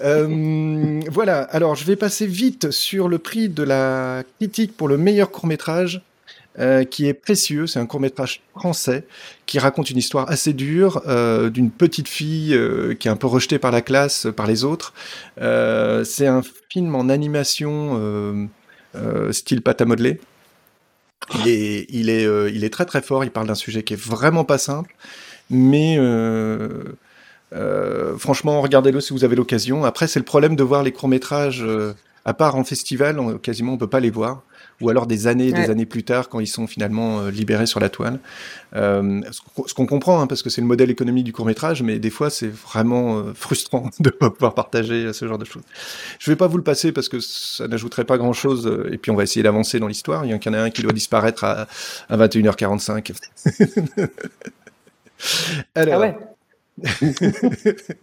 [0.03, 1.43] Euh, voilà.
[1.43, 5.47] Alors je vais passer vite sur le prix de la critique pour le meilleur court
[5.47, 6.03] métrage.
[6.59, 9.07] euh, qui est précieux, c'est un court métrage français
[9.47, 13.27] qui raconte une histoire assez dure euh, d'une petite fille euh, qui est un peu
[13.27, 14.93] rejetée par la classe, par les autres.
[15.41, 18.47] Euh, c'est un film en animation euh,
[18.97, 20.21] euh, style pâte à modeler.
[21.47, 24.95] Euh, il est très très fort, il parle d'un sujet qui est vraiment pas simple,
[25.51, 26.69] mais euh,
[27.55, 29.85] euh, franchement, regardez-le si vous avez l'occasion.
[29.85, 33.79] Après, c'est le problème de voir les courts-métrages, euh, à part en festival, quasiment on
[33.79, 34.43] peut pas les voir,
[34.83, 37.67] ou alors des années et des années plus tard quand ils sont finalement euh, libérés
[37.67, 38.19] sur la toile.
[38.75, 39.21] Euh,
[39.67, 42.29] ce qu'on- comprend, hein, parce que c'est le modèle économique du court-métrage, mais des fois
[42.31, 45.63] c'est vraiment euh, frustrant de pas pouvoir partager ce genre de choses.
[46.19, 49.15] Je vais pas vous le passer parce que ça n'ajouterait pas grand-chose, et puis on
[49.15, 50.25] va essayer d'avancer dans l'histoire.
[50.27, 51.67] Il y en a un qui doit disparaître à,
[52.09, 53.13] à 21h45.
[55.75, 56.17] Alors, Ah ouais.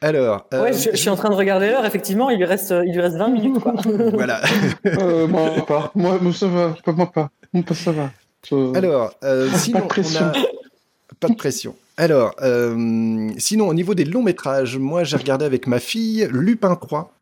[0.00, 1.84] alors, euh, Ouais, je, je suis en train de regarder l'heure.
[1.86, 3.60] Effectivement, il lui reste, il lui reste 20 minutes.
[3.60, 3.74] Quoi.
[4.12, 4.40] voilà.
[4.86, 5.90] Euh, moi pas.
[5.94, 6.74] Moi, moi, ça va.
[6.84, 7.30] Pas moi pas.
[7.52, 8.10] Moi pas ça va.
[8.48, 10.26] Je- Alors, euh, Pas de sinon, pression.
[10.34, 10.42] on a...
[11.20, 11.74] Pas de pression.
[11.96, 16.76] Alors, euh, sinon, au niveau des longs métrages, moi, j'ai regardé avec ma fille Lupin
[16.76, 17.12] 3.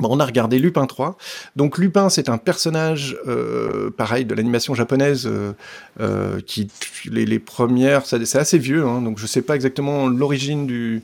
[0.00, 1.16] Bon, on a regardé Lupin 3.
[1.56, 5.52] Donc, Lupin, c'est un personnage, euh, pareil, de l'animation japonaise, euh,
[6.00, 6.70] euh, qui,
[7.10, 11.02] les, les premières, c'est assez vieux, hein, donc je sais pas exactement l'origine du...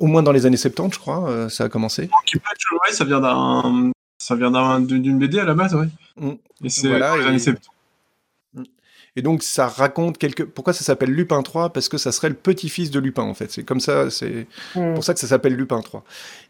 [0.00, 2.02] Au moins dans les années 70, je crois, ça a commencé.
[2.32, 5.88] Ouais, ça vient d'un, ça vient d'un- d'une BD à la base, ouais.
[6.18, 6.30] Mm.
[6.64, 7.68] Et c'est Voilà, dans les et- années 70.
[9.16, 10.42] Et donc ça raconte quelque.
[10.42, 13.50] Pourquoi ça s'appelle Lupin 3 Parce que ça serait le petit-fils de Lupin en fait.
[13.52, 14.10] C'est comme ça.
[14.10, 14.94] C'est Mm.
[14.94, 16.02] pour ça que ça s'appelle Lupin 3.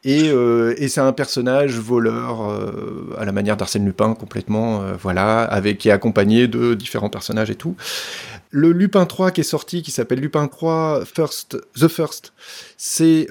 [0.05, 4.81] Et, euh, et c'est un personnage voleur euh, à la manière d'Arsène Lupin complètement.
[4.83, 7.77] euh, voilà, avec qui est accompagné de différents personnages et tout.
[8.51, 12.33] Le Lupin 3 qui est sorti, qui s'appelle Lupin 3 First, The First,
[12.79, 13.27] c'est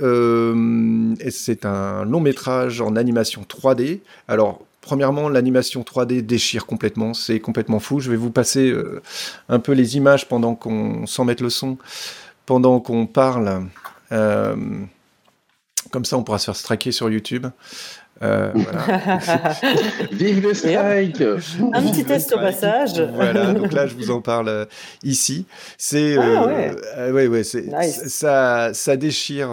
[1.30, 4.00] c'est un long métrage en animation 3D.
[4.28, 7.16] Alors premièrement, l'animation 3D déchire complètement.
[7.16, 8.00] C'est complètement fou.
[8.00, 9.02] Je vais vous passer euh,
[9.50, 11.78] un peu les images pendant qu'on, sans mettre le son,
[12.46, 13.68] pendant qu'on parle.
[14.12, 14.56] Euh,
[15.90, 17.48] comme ça, on pourra se faire striker sur YouTube.
[18.22, 18.54] Euh,
[20.12, 23.00] Vive le strike Un petit test au passage.
[23.00, 24.66] Voilà, donc là je vous en parle euh,
[25.04, 25.46] ici.
[25.78, 27.12] C'est ah, ouais.
[27.12, 27.70] ouais, ouais c'est
[28.10, 29.50] ça, ça déchire,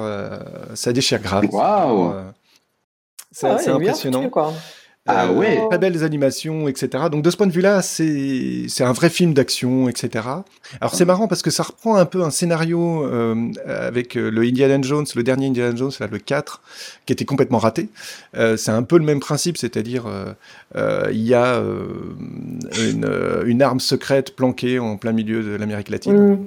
[0.74, 1.46] ça déchire grave.
[1.50, 2.14] Waouh
[3.32, 4.28] C'est ah impressionnant.
[4.28, 4.52] quoi.
[5.16, 5.60] Ah euh, ouais.
[5.68, 7.04] Très belles animations, etc.
[7.10, 10.24] Donc de ce point de vue-là, c'est c'est un vrai film d'action, etc.
[10.80, 14.42] Alors c'est marrant parce que ça reprend un peu un scénario euh, avec euh, le
[14.42, 16.62] Indiana Jones, le dernier Indiana Jones, là, le 4,
[17.06, 17.88] qui était complètement raté.
[18.36, 20.04] Euh, c'est un peu le même principe, c'est-à-dire
[20.76, 21.62] il y a
[22.78, 23.10] une,
[23.46, 26.34] une, arme secrète planquée en plein milieu de l'Amérique latine.
[26.34, 26.38] Mm.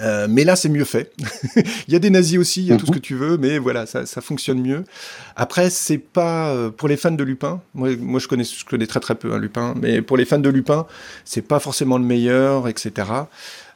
[0.00, 1.12] Euh, mais là, c'est mieux fait.
[1.86, 2.96] il y a des nazis aussi, il y a tout ce mhm.
[2.96, 4.84] que tu veux, mais voilà, ça, ça fonctionne mieux.
[5.36, 7.60] Après, c'est pas euh, pour les fans de Lupin.
[7.74, 10.38] Moi, moi, je connais, je connais très très peu hein, Lupin, mais pour les fans
[10.38, 10.86] de Lupin,
[11.24, 13.08] c'est pas forcément le meilleur, etc.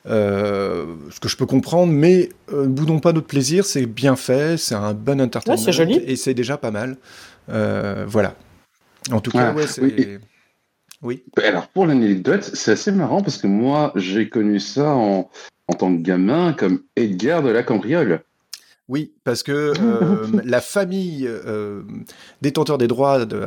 [0.06, 3.66] Euh, ce que je peux comprendre, mais euh, boudons pas notre plaisir.
[3.66, 5.96] C'est bien fait, c'est un bon entertainment, ouais, joli.
[6.06, 6.96] et c'est déjà pas mal.
[7.48, 8.34] voilà.
[9.12, 9.82] En tout cas, ouais, c'est.
[9.82, 10.18] Oui.
[11.02, 11.24] oui.
[11.44, 15.30] Alors pour l'anecdote, c'est assez marrant parce que moi j'ai connu ça en,
[15.68, 18.22] en tant que gamin comme Edgar de la Cambriole.
[18.88, 21.82] Oui, parce que euh, la famille euh,
[22.40, 23.40] détenteur des droits de,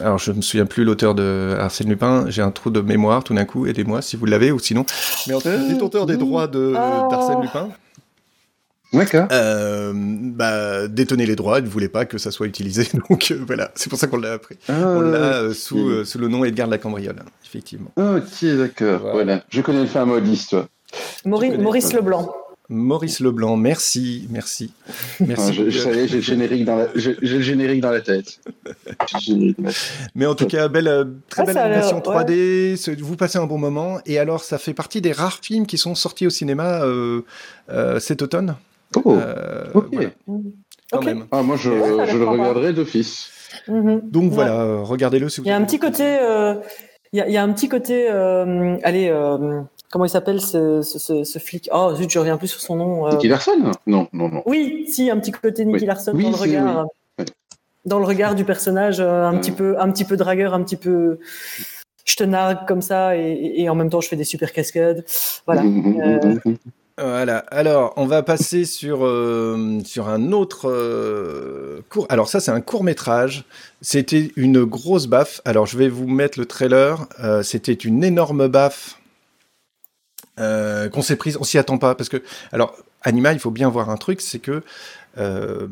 [0.00, 3.34] Alors, je me souviens plus l'auteur de Arsène Lupin, j'ai un trou de mémoire tout
[3.34, 4.86] d'un coup, aidez-moi si vous l'avez ou sinon.
[5.26, 7.08] Mais en tout cas, détenteur des droits oh.
[7.10, 7.68] d'Arsène Lupin.
[8.92, 9.26] D'accord.
[9.32, 13.72] Euh, bah, détenait les droits, il ne voulait pas que ça soit utilisé, donc voilà,
[13.74, 14.56] c'est pour ça qu'on l'a appris.
[14.68, 17.90] Ah, on l'a sous, sous, le nom Edgar de la Cambriole, effectivement.
[17.96, 19.42] Ok, d'accord, voilà.
[19.48, 20.66] Je connais le fameux d'histoire.
[21.24, 22.32] Maurice, Leblanc.
[22.68, 24.72] Maurice Leblanc, merci, merci.
[25.20, 25.52] merci.
[25.58, 28.40] Ah, je, savais, j'ai le générique dans la, le générique dans la tête.
[30.14, 33.00] Mais en tout cas, belle, euh, très belle animation 3D.
[33.00, 33.98] Vous passez un bon moment.
[34.06, 37.22] Et alors, ça fait partie des rares films qui sont sortis au cinéma euh,
[37.70, 38.56] euh, cet automne.
[39.04, 39.18] Oh,
[39.74, 40.08] ok.
[41.30, 43.28] Ah, moi, je, je le regarderai d'office.
[43.68, 44.00] Mhm.
[44.04, 45.46] Donc voilà, regardez-le si vous.
[45.46, 46.18] Il y a un petit côté.
[47.14, 49.12] Il y, a, un petit côté, allez,
[49.92, 51.68] comment il s'appelle ce, ce, ce, flic?
[51.72, 53.06] Oh zut, je reviens plus sur son nom.
[53.06, 53.10] Euh...
[53.12, 53.70] Nicky Larson?
[53.86, 54.42] Non, non, non.
[54.46, 56.86] Oui, si, un petit côté Nicky Larson dans le regard,
[57.84, 60.76] dans le regard du personnage, euh, un petit peu, un petit peu dragueur, un petit
[60.76, 61.20] peu.
[62.04, 65.04] Je te nargue comme ça et, et, en même temps je fais des super cascades.
[65.46, 65.62] Voilà.
[66.04, 66.34] euh...
[66.98, 67.38] Voilà.
[67.50, 72.06] Alors, on va passer sur euh, sur un autre euh, court.
[72.10, 73.44] Alors ça, c'est un court métrage.
[73.80, 75.40] C'était une grosse baffe.
[75.44, 77.06] Alors, je vais vous mettre le trailer.
[77.20, 79.01] Euh, C'était une énorme baffe
[80.38, 83.68] euh, qu'on s'est prise, on s'y attend pas parce que alors Anima, il faut bien
[83.68, 84.62] voir un truc, c'est que
[85.18, 85.68] euh,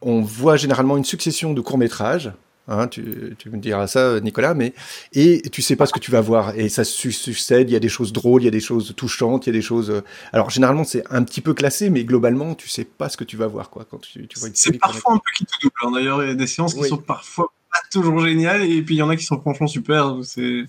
[0.00, 2.32] on voit généralement une succession de courts métrages.
[2.70, 4.74] Hein, tu, tu, me diras ça, Nicolas, mais
[5.14, 7.70] et tu sais pas ce que tu vas voir et ça succède.
[7.70, 9.58] Il y a des choses drôles, il y a des choses touchantes, il y a
[9.58, 9.88] des choses.
[9.88, 10.02] Euh,
[10.34, 13.38] alors généralement c'est un petit peu classé, mais globalement tu sais pas ce que tu
[13.38, 14.50] vas voir quoi quand tu, tu vois.
[14.52, 15.74] C'est parfois un peu qui te double.
[15.82, 15.90] Hein.
[15.94, 18.98] D'ailleurs, il y a des séances qui sont parfois pas toujours géniales et puis il
[18.98, 20.16] y en a qui sont franchement super.
[20.22, 20.64] C'est.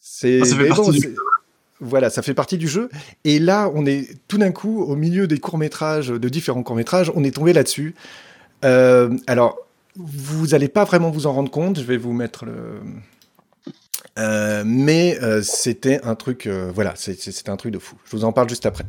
[0.00, 0.44] C'est.
[0.44, 1.14] ça fait partie du
[1.84, 2.88] voilà, ça fait partie du jeu.
[3.24, 6.76] Et là, on est tout d'un coup au milieu des courts métrages, de différents courts
[6.76, 7.94] métrages, on est tombé là-dessus.
[8.64, 9.58] Euh, alors,
[9.96, 11.78] vous n'allez pas vraiment vous en rendre compte.
[11.78, 12.80] Je vais vous mettre le.
[14.18, 17.96] Euh, mais euh, c'était un truc, voilà, c'était un truc de fou.
[18.04, 18.84] Je vous en parle juste après.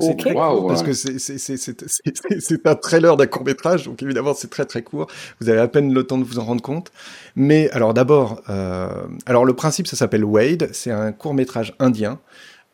[0.00, 4.50] Donc c'est très court parce que c'est un trailer d'un court métrage, donc évidemment c'est
[4.50, 5.06] très très court.
[5.40, 6.90] Vous avez à peine le temps de vous en rendre compte.
[7.36, 8.88] Mais alors d'abord, euh,
[9.26, 12.18] alors le principe ça s'appelle Wade, c'est un court métrage indien.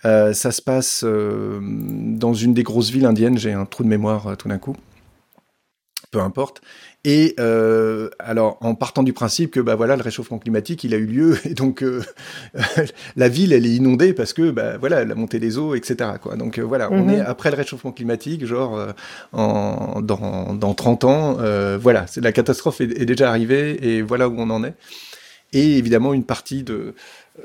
[0.05, 3.39] Euh, ça se passe euh, dans une des grosses villes indiennes.
[3.39, 4.77] J'ai un trou de mémoire tout d'un coup
[6.11, 6.63] peu importe.
[7.05, 10.97] Et euh, alors, en partant du principe que bah voilà, le réchauffement climatique, il a
[10.97, 12.03] eu lieu, et donc euh,
[13.17, 16.11] la ville, elle est inondée parce que bah voilà, la montée des eaux, etc.
[16.21, 16.35] Quoi.
[16.35, 17.25] Donc euh, voilà, on est mhm.
[17.27, 18.89] après le réchauffement climatique, genre
[19.33, 21.37] en, dans, dans 30 ans,
[21.79, 24.75] voilà, la catastrophe est, est, déjà arrivée, et voilà où on en est.
[25.53, 26.95] Et évidemment, une partie de,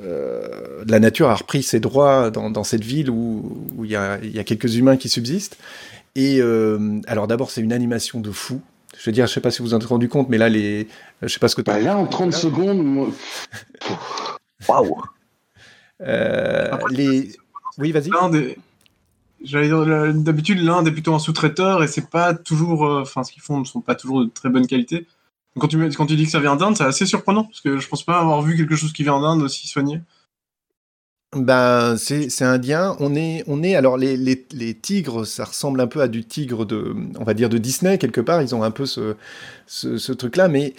[0.01, 3.95] de la nature a repris ses droits dans, dans cette ville où il où y,
[3.95, 5.57] a, y a quelques humains qui subsistent.
[6.15, 8.61] Et euh, alors d'abord, c'est une animation de fou.
[8.97, 10.49] Je veux dire, je sais pas si vous vous en êtes rendu compte, mais là,
[10.49, 10.87] les,
[11.21, 13.13] je sais pas ce que bah là, en 30 secondes,
[14.67, 15.01] waouh.
[16.01, 17.31] Euh, les,
[17.77, 18.09] oui, vas-y.
[18.09, 18.57] L'un des...
[20.23, 23.65] d'habitude l'Inde est plutôt un sous-traiteur et c'est pas toujours, enfin ce qu'ils font ne
[23.65, 25.07] sont pas toujours de très bonne qualité.
[25.59, 27.87] Quand tu, quand tu dis que ça vient d'Inde, c'est assez surprenant parce que je
[27.87, 30.01] pense pas avoir vu quelque chose qui vient d'Inde aussi soigné.
[31.33, 32.97] Ben, c'est indien.
[32.99, 33.75] On est, on est.
[33.75, 37.33] Alors, les, les, les, tigres, ça ressemble un peu à du tigre de, on va
[37.33, 38.41] dire, de Disney, quelque part.
[38.41, 39.15] Ils ont un peu ce,
[39.65, 40.73] ce, ce truc-là, mais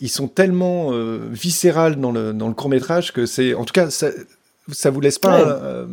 [0.00, 3.54] ils sont tellement euh, viscérales dans le, dans le court-métrage que c'est.
[3.54, 4.08] En tout cas, ça,
[4.72, 5.40] ça vous laisse pas.
[5.40, 5.86] Euh,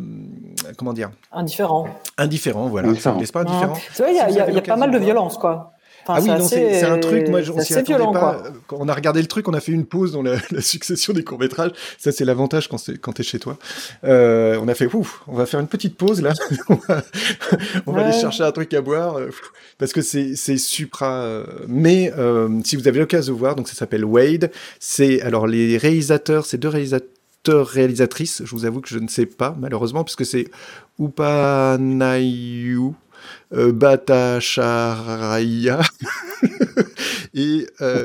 [0.76, 1.12] comment dire?
[1.30, 1.88] Indifférent.
[2.18, 2.92] Indifférent, voilà.
[2.96, 3.78] Ça vous laisse pas indifférent.
[3.92, 5.74] C'est vrai, il y a, y a pas mal de violence, quoi
[6.16, 8.42] ah oui, c'est un truc, moi, on s'y attendait pas.
[8.66, 11.24] Quand on a regardé le truc, on a fait une pause dans la, succession des
[11.24, 11.72] courts-métrages.
[11.98, 13.58] Ça, c'est l'avantage quand, quand t'es chez toi.
[14.04, 16.32] Euh, on a fait, ouf, on va faire une petite pause, là.
[17.86, 19.18] on va, aller chercher un truc à boire.
[19.18, 19.30] Euh,
[19.78, 21.22] parce que c'est supra.
[21.22, 22.12] Euh, mais
[22.64, 24.50] si vous avez l'occasion de voir, donc ça s'appelle Wade.
[24.78, 27.08] C'est, alors, les réalisateurs, c'est deux réalisateurs
[27.48, 30.48] réalisatrices, je vous avoue que je ne sais pas, malheureusement, puisque c'est
[30.98, 32.92] Upanayu
[33.52, 35.80] euh, Bhattacharya
[37.34, 38.02] et euh,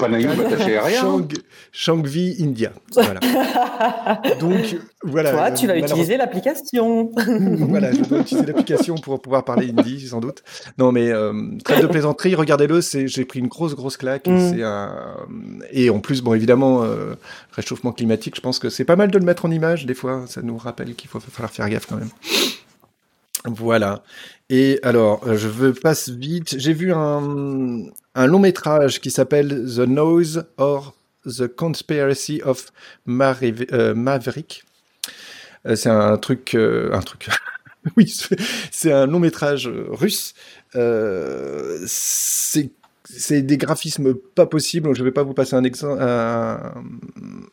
[0.89, 1.27] Shang,
[1.71, 2.71] Shangvi India.
[2.93, 3.19] Voilà.
[4.39, 5.31] Donc voilà.
[5.31, 7.11] Toi, tu vas utiliser l'application.
[7.15, 10.43] voilà, je vais utiliser l'application pour pouvoir parler hindi, sans doute.
[10.77, 12.35] Non, mais euh, très de plaisanterie.
[12.35, 14.27] Regardez-le, j'ai pris une grosse grosse claque.
[14.27, 14.63] Et, mm.
[14.63, 15.17] un...
[15.71, 17.15] et en plus, bon, évidemment, euh,
[17.51, 18.35] réchauffement climatique.
[18.35, 19.85] Je pense que c'est pas mal de le mettre en image.
[19.85, 22.09] Des fois, ça nous rappelle qu'il faut falloir faire gaffe quand même.
[23.47, 24.03] Voilà.
[24.49, 26.55] Et alors, euh, je veux passe vite.
[26.59, 32.71] J'ai vu un, long métrage qui s'appelle The Nose or The Conspiracy of
[33.07, 34.63] euh, Maverick.
[35.65, 37.29] Euh, c'est un truc, un truc.
[37.97, 38.13] oui,
[38.71, 40.33] c'est un long métrage russe.
[41.85, 44.93] c'est des graphismes pas possibles.
[44.93, 45.63] Je ne vais pas vous passer un,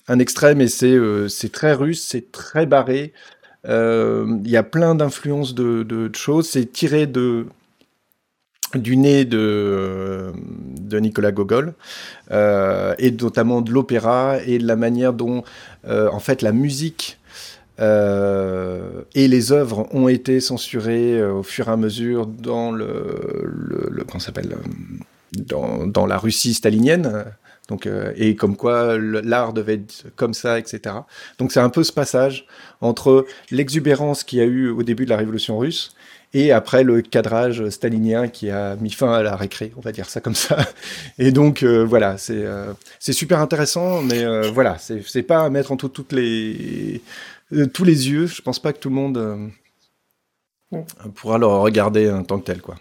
[0.08, 3.14] un, extrait, mais c'est très russe, c'est très barré.
[3.68, 6.48] Euh, il y a plein d'influences de, choses.
[6.48, 10.32] C'est tiré du nez de,
[10.80, 11.74] de Nicolas Gogol,
[12.30, 15.44] euh, et notamment de l'opéra et de la manière dont,
[15.86, 17.18] euh, en fait, la musique
[17.78, 24.56] et les œuvres ont été censurées au fur et à mesure dans le, le, s'appelle
[25.32, 27.24] dans, la Russie stalinienne.
[27.72, 30.94] Donc, euh, et comme quoi l'art devait être comme ça, etc.
[31.38, 32.44] Donc c'est un peu ce passage
[32.82, 35.94] entre l'exubérance qu'il y a eu au début de la révolution russe
[36.34, 40.10] et après le cadrage stalinien qui a mis fin à la récré, on va dire
[40.10, 40.58] ça comme ça.
[41.18, 45.72] Et donc euh, voilà, c'est euh, c'est super intéressant, mais voilà, c'est pas à mettre
[45.72, 47.00] entre toutes les
[47.72, 48.26] tous les yeux.
[48.26, 49.50] Je pense pas que tout le monde
[51.14, 52.76] pourra le regarder en tant que tel, quoi.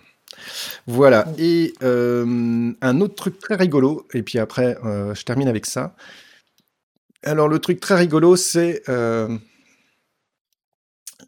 [0.88, 1.28] Voilà.
[1.38, 5.96] Et euh, un autre truc très rigolo, et puis après, euh, je termine avec ça.
[7.24, 8.84] Alors, le truc très rigolo, c'est.
[8.90, 9.38] Euh,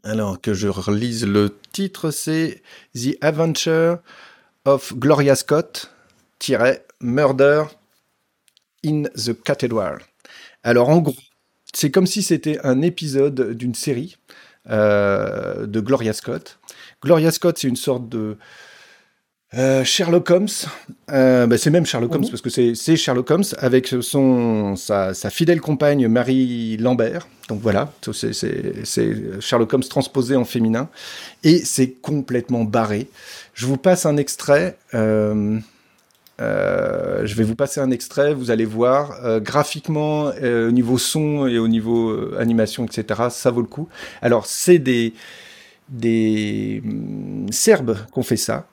[0.04, 2.62] alors que je relise le titre, c'est
[2.96, 4.00] The Adventure
[4.66, 5.92] of Gloria Scott,
[7.00, 7.64] Murder
[8.86, 10.00] in the Cathedral.
[10.64, 11.16] Alors, en gros,
[11.74, 14.18] c'est comme si c'était un épisode d'une série
[14.66, 16.60] de Gloria Scott.
[17.04, 18.38] Gloria Scott, c'est une sorte de
[19.56, 20.48] euh, Sherlock Holmes,
[21.12, 22.30] euh, bah, c'est même Sherlock Holmes mhm.
[22.30, 27.28] parce que c'est Sherlock Holmes avec son sa, fidèle compagne Marie Lambert.
[27.50, 30.90] Donc voilà, c'est Sherlock Holmes transposé en féminin
[31.44, 33.08] et c'est complètement barré.
[33.54, 34.78] Je vous passe un extrait.
[34.94, 35.60] Euh,
[36.40, 41.68] je vais vous passer un extrait, vous allez voir, graphiquement, au niveau son et au
[41.68, 43.88] niveau animation, etc., ça vaut le coup.
[44.22, 45.14] Alors, c'est des,
[45.90, 48.68] des hum, Serbes qui ont fait ça.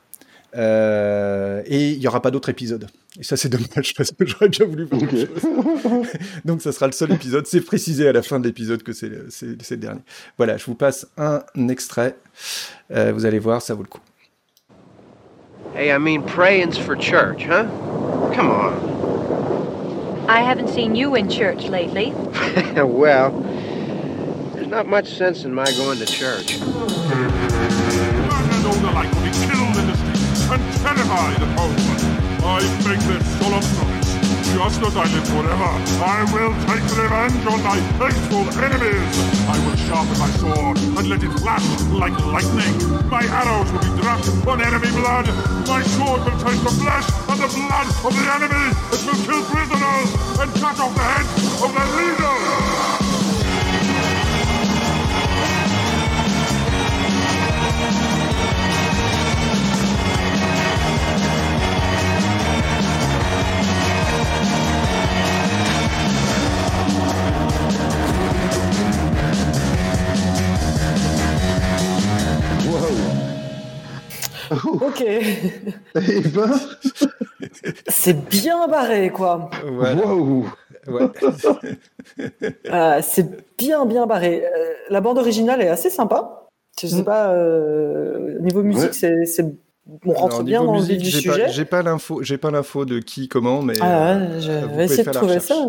[0.56, 2.88] Euh, et il n'y aura pas d'autres épisodes.
[3.18, 5.02] Et ça, c'est dommage parce que j'aurais bien voulu voir
[6.44, 7.46] Donc, ça sera le seul épisode.
[7.46, 10.00] C'est précisé à la fin de l'épisode que c'est le dernier.
[10.36, 12.16] Voilà, je vous passe un extrait.
[12.92, 14.00] Euh, vous allez voir, ça vaut le coup.
[15.74, 17.64] Hey, I mean, praying's for church, huh?
[18.34, 18.90] Come on.
[20.28, 22.12] I haven't seen you in church lately.
[22.76, 23.30] well,
[24.54, 26.58] there's not much sense in my going to church.
[30.52, 32.00] And terrify the postman.
[32.42, 34.10] I make this solemn promise.
[34.50, 35.70] Just as I live forever,
[36.02, 39.14] I will take revenge on my faithful enemies.
[39.46, 41.62] I will sharpen my sword and let it flash
[41.94, 42.74] like lightning.
[43.08, 45.26] My arrows will be dropped on enemy blood.
[45.70, 48.66] My sword will taste the flesh and the blood of the enemy.
[48.90, 50.10] It will kill prisoners
[50.40, 52.99] and cut off the heads of their leaders.
[75.20, 76.50] Eh ben.
[77.88, 79.50] C'est bien barré, quoi.
[79.64, 79.94] Ouais.
[82.72, 84.44] Euh, c'est bien, bien barré.
[84.44, 86.48] Euh, la bande originale est assez sympa.
[86.80, 89.26] Je sais pas, euh, niveau musique, Ouais.
[89.26, 89.44] c'est,
[90.04, 91.48] on rentre Alors, bien dans le vif du sujet.
[91.50, 93.74] J'ai pas l'info, j'ai pas l'info de qui, comment, mais.
[93.80, 95.66] Ah euh, ouais, je vais essayer de trouver ça.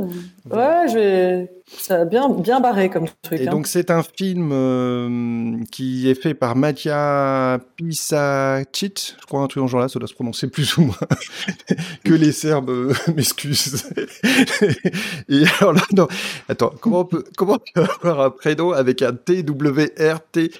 [0.50, 1.52] Ouais, je vais.
[1.78, 3.40] Ça a bien, bien barré comme truc.
[3.40, 3.52] Et hein.
[3.52, 9.64] donc c'est un film euh, qui est fait par Mattia Pisacic, je crois un truc
[9.64, 11.08] en genre là, ça doit se prononcer plus ou moins
[12.04, 13.90] que les Serbes euh, m'excusent.
[15.30, 16.08] Et alors là, non,
[16.50, 20.20] attends, comment on peut, comment on peut avoir un prénom avec un T W R
[20.30, 20.52] T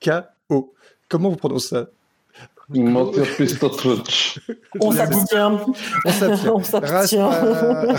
[0.00, 0.10] K
[0.48, 0.72] O?
[1.10, 1.88] Comment on prononce ça?
[4.80, 5.58] On s'abstient.
[6.04, 6.52] On s'abstient.
[6.54, 7.28] On s'abstient.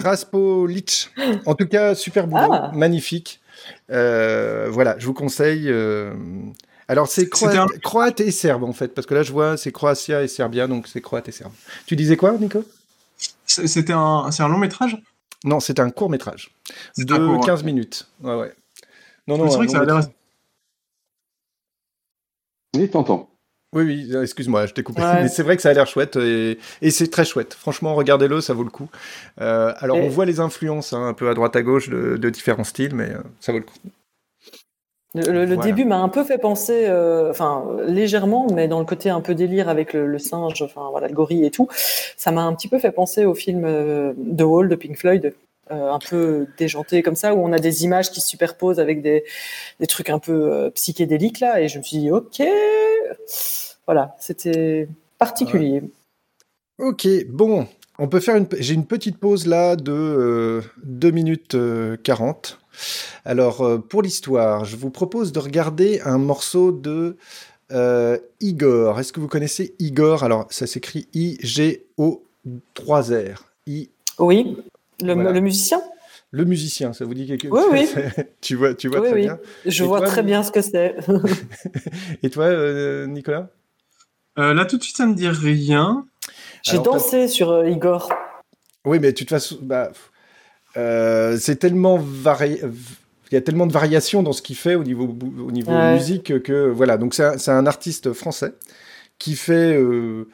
[0.04, 1.10] Raspolic.
[1.45, 2.71] En tout cas, super boulot, Ah.
[2.73, 3.39] magnifique.
[3.91, 5.69] Euh, voilà, je vous conseille.
[5.69, 6.13] euh,
[6.88, 9.58] Alors, c'est croate, C'était un- croate et serbe, en fait, parce que là, je vois,
[9.58, 11.51] c'est Croatia et Serbia, donc c'est croate et serbe.
[11.88, 12.63] Tu disais quoi, Nico?
[13.45, 14.97] C'est- C'était un, c'est un long métrage?
[15.43, 16.51] Non, c'est un court métrage
[16.97, 17.45] de court, ouais.
[17.45, 18.08] 15 minutes.
[18.21, 18.54] Ouais, ouais.
[19.28, 20.08] Non, non, c'est vrai que ça a long l'air-.
[22.75, 23.30] Oui, t'entends.
[23.75, 25.01] Oui, oui, euh, excuse-moi, je t'ai coupé.
[25.01, 25.23] Ouais.
[25.23, 27.53] Mais c'est vrai que ça a l'air chouette et, et c'est très chouette.
[27.53, 28.88] Franchement, regardez-le, ça vaut le coup.
[29.41, 32.15] Euh, alors, Et- on voit les influences hein, un peu à droite à gauche de,
[32.15, 33.75] de différents styles, mais euh, ça vaut le coup.
[35.13, 35.61] Le, le- le Voilà.
[35.71, 39.33] début m'a un peu fait penser, euh, enfin légèrement, mais dans le côté un peu
[39.35, 41.67] délire avec le, le singe, enfin voilà, le gorille et tout,
[42.17, 43.63] ça m'a un petit peu fait penser au film
[44.38, 45.33] The Wall de Pink Floyd,
[45.71, 49.01] euh, un peu déjanté comme ça, où on a des images qui se superposent avec
[49.01, 49.23] des,
[49.79, 52.41] des trucs un peu euh, psychédéliques là, et je me suis dit ok,
[53.87, 55.81] voilà, c'était particulier.
[56.77, 57.67] Ok, bon,
[57.99, 58.47] on peut faire une.
[58.59, 62.59] J'ai une petite pause là de euh, 2 minutes euh, 40.
[63.23, 67.15] Alors, euh, pour l'histoire, je vous propose de regarder un morceau de
[67.71, 68.99] euh, Igor.
[68.99, 70.23] Est-ce que vous connaissez Igor?
[70.25, 73.45] Alors, ça s'écrit I-G-O-3-R.
[73.67, 74.57] I, Oui,
[75.01, 75.31] le, Voilà.
[75.31, 75.81] le musicien?
[76.31, 77.87] le musicien, ça vous dit quelque Oui, oui.
[78.41, 79.39] tu vois, tu vois oui, très oui, bien.
[79.65, 80.97] je Et vois toi, très bien ce que c'est.
[82.23, 83.49] Et toi, euh, Nicolas?
[84.37, 86.05] Euh, Là, tout de suite, ça me dit rien.
[86.63, 88.11] J'ai dansé sur euh, Igor.
[88.85, 89.91] Oui, mais de toute façon, bah,
[90.77, 92.61] euh, c'est tellement varié.
[93.31, 95.93] Il y a tellement de variations dans ce qu'il fait au niveau, au niveau Ouais.
[95.93, 96.97] musique que voilà.
[96.97, 98.53] Donc c'est un, c'est un artiste français
[99.17, 100.27] qui fait, euh,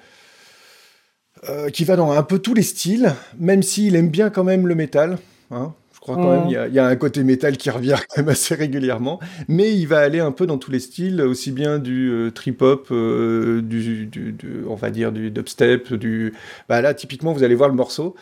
[1.48, 4.68] euh, qui va dans un peu tous les styles, même s'il aime bien quand même
[4.68, 5.20] le métal.
[5.52, 5.74] hein.
[6.02, 6.32] Je crois quand Mm.
[6.32, 8.56] même il y, a, il y a un côté métal qui revient quand même assez
[8.56, 12.32] régulièrement, mais il va aller un peu dans tous les styles, aussi bien du euh,
[12.32, 16.34] trip hop, euh, du, du- du- on va dire du dubstep, du.
[16.68, 18.16] Bah là typiquement vous allez voir le morceau.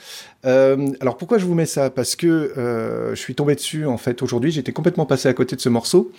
[0.45, 1.89] Euh, alors pourquoi je vous mets ça?
[1.89, 5.55] Parce que euh, je suis tombé dessus en fait aujourd'hui, j'étais complètement passé à côté
[5.55, 6.11] de ce morceau.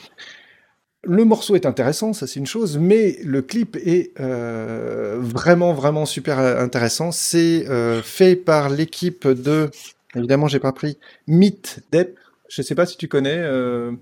[1.02, 6.38] Le morceau est intéressant, ça c'est une chose, mais le clip est vraiment vraiment super
[6.38, 7.10] intéressant.
[7.10, 7.64] C'est
[8.02, 9.70] fait par l'équipe de,
[10.16, 12.18] évidemment j'ai pas pris, Meet Dep.
[12.48, 13.92] Je sais pas si tu connais euh,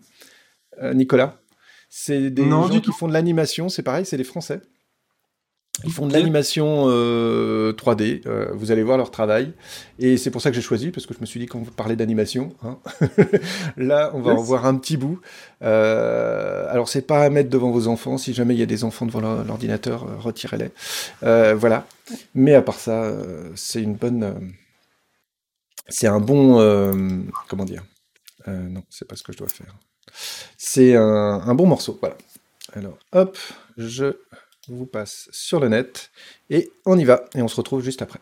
[0.82, 1.36] euh, Nicolas.
[1.90, 4.60] C'est des Non, gens qui font de l'animation, c'est pareil, c'est des Français.
[5.84, 8.22] Ils font de l'animation euh, 3D.
[8.26, 9.52] euh, vous allez voir leur travail.
[10.00, 11.94] Et c'est pour ça que j'ai choisi, parce que je me suis dit qu'on parlait
[11.94, 12.52] d'animation.
[12.64, 12.78] hein.
[13.76, 15.20] Là, on va en voir un petit bout.
[15.62, 18.18] Euh, alors, c'est pas à mettre devant vos enfants.
[18.18, 20.70] Si jamais il y a des enfants devant l'ordinateur, retirez-les.
[21.54, 21.86] Voilà.
[22.34, 23.12] Mais à part ça,
[23.54, 24.34] c'est une bonne.
[25.88, 26.60] C'est un bon.
[26.60, 26.92] euh,
[27.48, 27.84] comment dire
[28.46, 29.74] Euh, Non, c'est pas ce que je dois faire.
[30.56, 31.98] C'est un bon morceau.
[32.00, 32.16] Voilà.
[32.74, 33.38] Alors, hop,
[33.76, 34.16] je
[34.68, 36.10] vous passe sur le net
[36.50, 38.20] et on y va et on se retrouve juste après.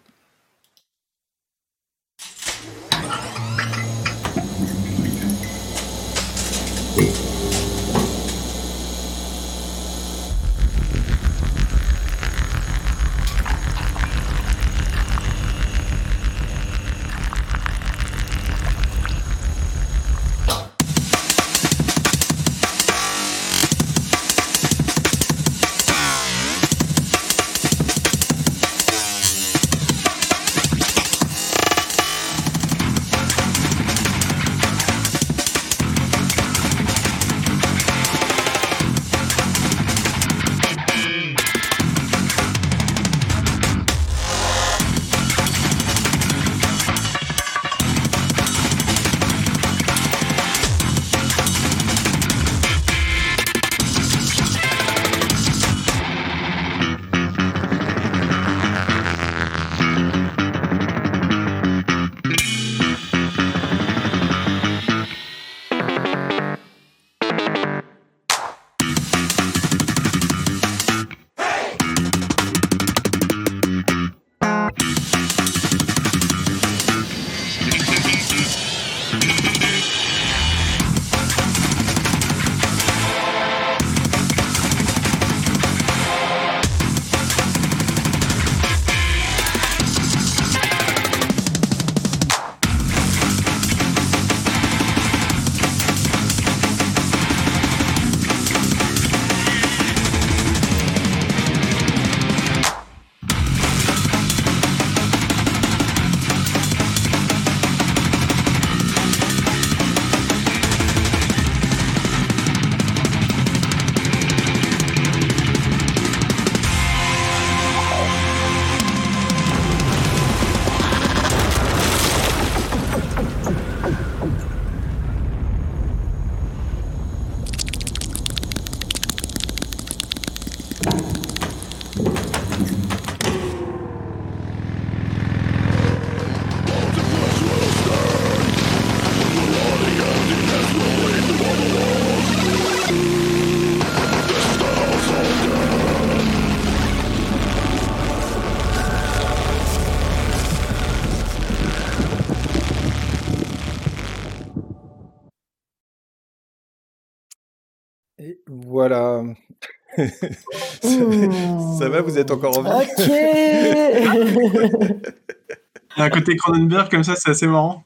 [166.07, 167.85] Un côté Cronenberg comme ça, c'est assez marrant.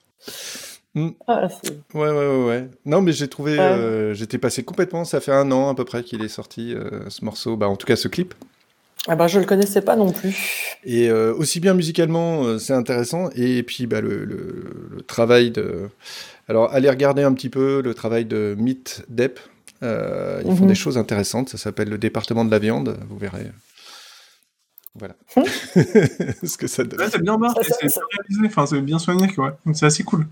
[0.95, 1.11] Hmm.
[1.29, 1.47] Ah,
[1.95, 2.69] Ouais, ouais, ouais, ouais.
[2.85, 3.53] Non, mais j'ai trouvé.
[3.53, 3.61] Ouais.
[3.65, 5.05] euh, J'étais passé complètement.
[5.05, 7.57] Ça fait un an à peu près qu'il est sorti euh, ce morceau.
[7.57, 8.35] Bah, en tout cas, ce clip.
[9.09, 10.37] Ah ben, je le connaissais pas non plus.
[10.85, 13.31] Et euh, aussi bien musicalement, euh, c'est intéressant.
[13.35, 15.89] Et puis, bah, le, le- le travail de.
[16.49, 19.39] Alors, allez regarder un petit peu le travail de Meat Dep.
[19.83, 20.69] Euh, ils font Mhm.
[20.69, 21.49] des choses intéressantes.
[21.49, 22.99] Ça s'appelle le département de la viande.
[23.09, 23.47] Vous verrez.
[24.95, 25.15] Voilà.
[25.35, 27.01] Ce que ça donne.
[27.01, 29.59] Ouais, c'est bien c'est bien réalisé, enfin, c'est bien soigné, quoi.
[29.65, 30.27] Donc, C'est assez cool.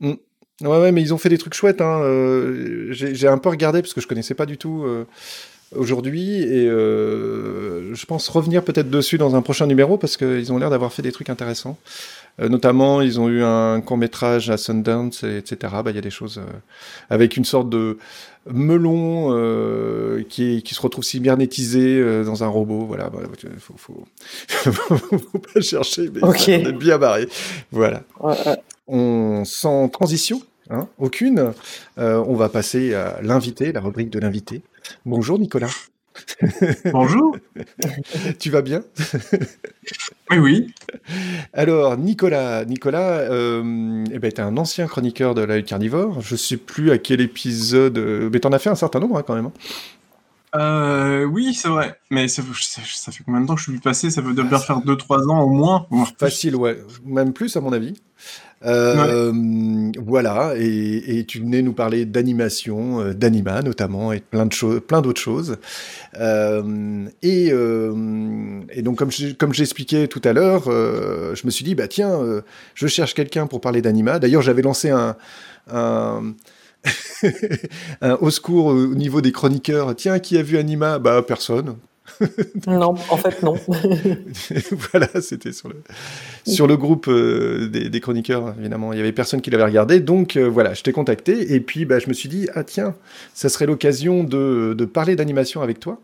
[0.00, 0.14] Mm.
[0.62, 1.80] Ouais, ouais, mais ils ont fait des trucs chouettes.
[1.80, 2.00] Hein.
[2.02, 5.06] euh, J'ai j'ai un peu regardé parce que je connaissais pas du tout euh,
[5.74, 10.58] aujourd'hui et euh, je pense revenir peut-être dessus dans un prochain numéro parce qu'ils ont
[10.58, 11.78] l'air d'avoir fait des trucs intéressants.
[12.40, 15.72] Euh, notamment, ils ont eu un court métrage à Sundance, et etc.
[15.84, 16.50] Bah, Il y a des choses euh,
[17.10, 17.98] avec une sorte de
[18.50, 22.86] melon euh, qui, est- qui se retrouve cybernétisé euh, dans un robot.
[22.86, 23.18] Voilà, bah,
[23.58, 24.04] faut, faut...
[24.48, 27.28] faut pas chercher, mais l'air d'être bien barré.
[27.72, 28.56] Voilà Ouais, ouais.
[28.88, 31.52] on sans transition, hein, aucune,
[31.98, 34.62] euh, on va passer à l'invité, la rubrique de l'invité.
[35.04, 35.68] Bonjour Nicolas.
[36.92, 37.36] Bonjour.
[38.38, 38.82] tu vas bien?
[40.30, 40.74] Oui, oui.
[41.52, 46.20] Alors Nicolas, Nicolas, euh, eh ben, t'es un ancien chroniqueur de l'œil carnivore.
[46.20, 49.24] Je sais plus à quel épisode, euh, mais t'en as fait un certain nombre hein,
[49.26, 49.46] quand même.
[49.46, 49.52] hein.
[50.56, 51.98] Euh, oui, c'est vrai.
[52.10, 54.10] Mais ça, ça, ça fait combien de temps que je suis passé?
[54.10, 55.86] Ça veut bien faire 2-3 ans au moins.
[56.18, 58.00] Facile, ouais, même plus à mon avis.
[58.64, 59.32] Euh,
[60.06, 65.00] Voilà, et, tu venais nous parler d'animation, euh, d'anima notamment, et plein de choses, plein
[65.00, 65.56] d'autres choses.
[66.18, 71.88] Euh, et, euh, donc comme je- j'expliquais tout à l'heure, je me suis dit bah
[71.88, 72.20] tiens,
[72.74, 74.18] je cherche quelqu'un pour parler d'anima.
[74.18, 75.16] D'ailleurs, j'avais lancé un,
[75.72, 76.34] un
[78.00, 79.94] un au secours au niveau des chroniqueurs.
[79.96, 80.98] Tiens, qui a vu Anima?
[80.98, 81.76] Bah personne.
[82.66, 83.54] Non, en fait, non.
[84.92, 85.76] voilà, c'était sur le,
[86.46, 88.92] sur le groupe euh, des, des chroniqueurs, évidemment.
[88.92, 90.00] Il y avait personne qui l'avait regardé.
[90.00, 91.54] Donc euh, voilà, je t'ai contacté.
[91.54, 92.94] Et puis bah, je me suis dit, ah tiens,
[93.34, 96.00] ça serait l'occasion de, de parler d'animation avec toi.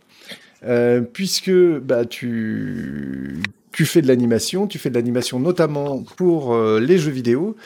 [0.64, 3.42] Euh, puisque bah, tu,
[3.72, 7.56] tu fais de l'animation, tu fais de l'animation notamment pour les jeux vidéo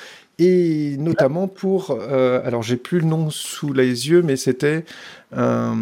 [0.40, 4.84] et notamment pour, euh, alors j'ai plus le nom sous les yeux, mais c'était
[5.36, 5.76] un,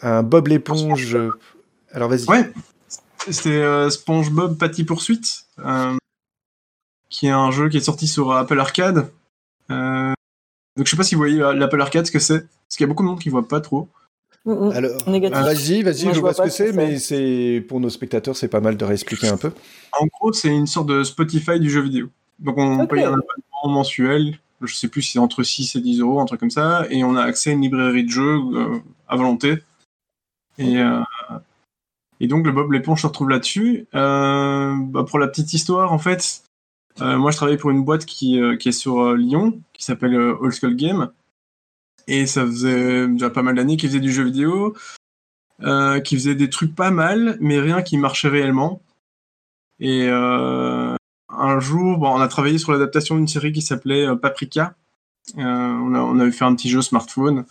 [0.00, 1.18] un Bob l'éponge.
[1.92, 2.26] Alors vas-y.
[2.28, 2.50] Ouais.
[3.30, 5.96] C'était euh, SpongeBob Patty Poursuite, euh,
[7.10, 9.10] qui est un jeu qui est sorti sur Apple Arcade.
[9.70, 10.12] Euh,
[10.76, 12.40] donc je sais pas si vous voyez l'Apple Arcade, ce que c'est.
[12.40, 13.88] Parce qu'il y a beaucoup de monde qui voit pas trop.
[14.46, 17.64] Alors, vas-y, vas-y, je je vois vois ce que pas ce que c'est, mais c'est
[17.68, 19.52] pour nos spectateurs, c'est pas mal de réexpliquer un peu.
[20.00, 22.08] En gros, c'est une sorte de Spotify du jeu vidéo.
[22.38, 26.00] Donc on paye un abonnement mensuel, je sais plus si c'est entre 6 et 10
[26.00, 28.78] euros, un truc comme ça, et on a accès à une librairie de jeux euh,
[29.08, 29.58] à volonté.
[30.56, 31.00] Et, euh,
[32.20, 33.86] et donc le Bob l'éponge se retrouve là-dessus.
[33.94, 36.42] Euh, bah, pour la petite histoire, en fait,
[37.00, 40.52] euh, moi je travaille pour une boîte qui, euh, est sur Lyon, qui s'appelle Old
[40.52, 41.10] School Game.
[42.06, 44.74] Et ça faisait déjà pas mal d'années qu'ils faisaient du jeu vidéo,
[45.60, 48.80] qui faisait des trucs pas mal, mais rien qui marchait réellement.
[49.78, 54.74] Et un jour, bon, on a travaillé sur l'adaptation d'une série qui s'appelait Paprika.
[55.36, 57.44] On, a, on avait fait un petit jeu smartphone.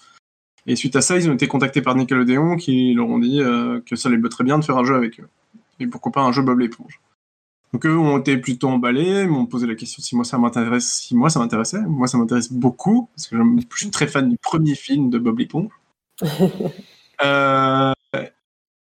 [0.68, 3.80] Et suite à ça, ils ont été contactés par Nickelodeon qui leur ont dit euh,
[3.86, 5.30] que ça les botterait bien de faire un jeu avec eux.
[5.80, 7.00] Et pourquoi pas un jeu Bob l'éponge.
[7.74, 11.16] Donc eux ont été plutôt emballés, m'ont posé la question si moi ça m'intéresse, si
[11.16, 11.82] moi ça m'intéressait.
[11.82, 15.40] Moi ça m'intéresse beaucoup parce que je suis très fan du premier film de Bob
[15.40, 15.72] l'éponge.
[17.26, 17.94] Euh,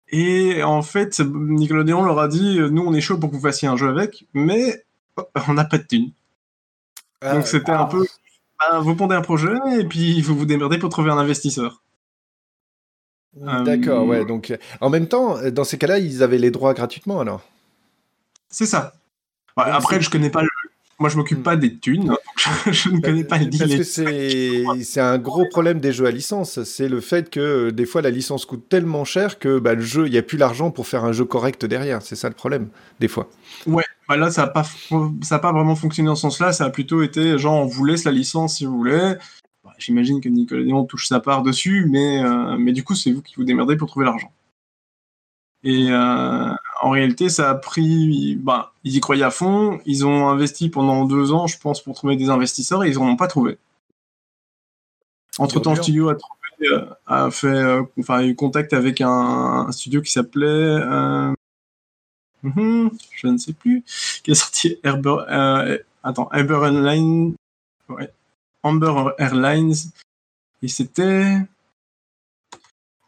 [0.07, 3.41] et en fait, Nickelodeon leur a dit euh, nous on est chaud pour que vous
[3.41, 4.85] fassiez un jeu avec, mais
[5.17, 6.13] oh, on n'a pas de thunes.
[7.19, 8.05] Ah, Donc c'était un peu
[8.69, 11.81] ben, vous pondez un projet et puis vous vous démerdez pour trouver un investisseur.
[13.41, 14.25] Euh, D'accord, ouais.
[14.25, 17.41] Donc, euh, en même temps, euh, dans ces cas-là, ils avaient les droits gratuitement alors?
[18.49, 18.93] C'est ça.
[19.57, 20.49] Ouais, après, je connais pas le.
[21.01, 23.59] Moi, je m'occupe pas des thunes, donc je, je ne connais pas le deal.
[23.59, 26.63] Parce que c'est c'est un gros problème des jeux à licence.
[26.63, 29.81] C'est le fait que euh, des fois la licence coûte tellement cher que bah, le
[29.81, 32.03] jeu, il n'y a plus l'argent pour faire un jeu correct derrière.
[32.03, 33.29] C'est ça le problème, des fois.
[33.65, 36.53] Ouais, bah là, ça n'a pas, fo- ça a pas vraiment fonctionné dans ce sens-là.
[36.53, 39.15] Ça a plutôt été genre, on vous laisse la licence si vous voulez.
[39.63, 43.23] Bah, J'imagine que Nickelodeon touche sa part dessus, mais, euh, mais du coup, c'est vous
[43.23, 44.31] qui vous démerdez pour trouver l'argent.
[45.63, 48.35] Et euh, en réalité, ça a pris.
[48.35, 49.79] Bah, ils y croyaient à fond.
[49.85, 53.07] Ils ont investi pendant deux ans, je pense, pour trouver des investisseurs et ils n'en
[53.07, 53.59] ont pas trouvé.
[55.37, 58.99] Entre temps, le studio a, trouvé, euh, a fait, euh, enfin, a eu contact avec
[58.99, 59.09] un,
[59.67, 60.47] un studio qui s'appelait.
[60.47, 61.33] Euh,
[62.41, 63.83] mhm, je ne sais plus.
[64.23, 67.35] Qui a sorti Herber, euh, attends, Amber Airlines.
[67.89, 68.11] Ouais.
[68.63, 69.75] Amber Airlines.
[70.63, 71.37] Et c'était.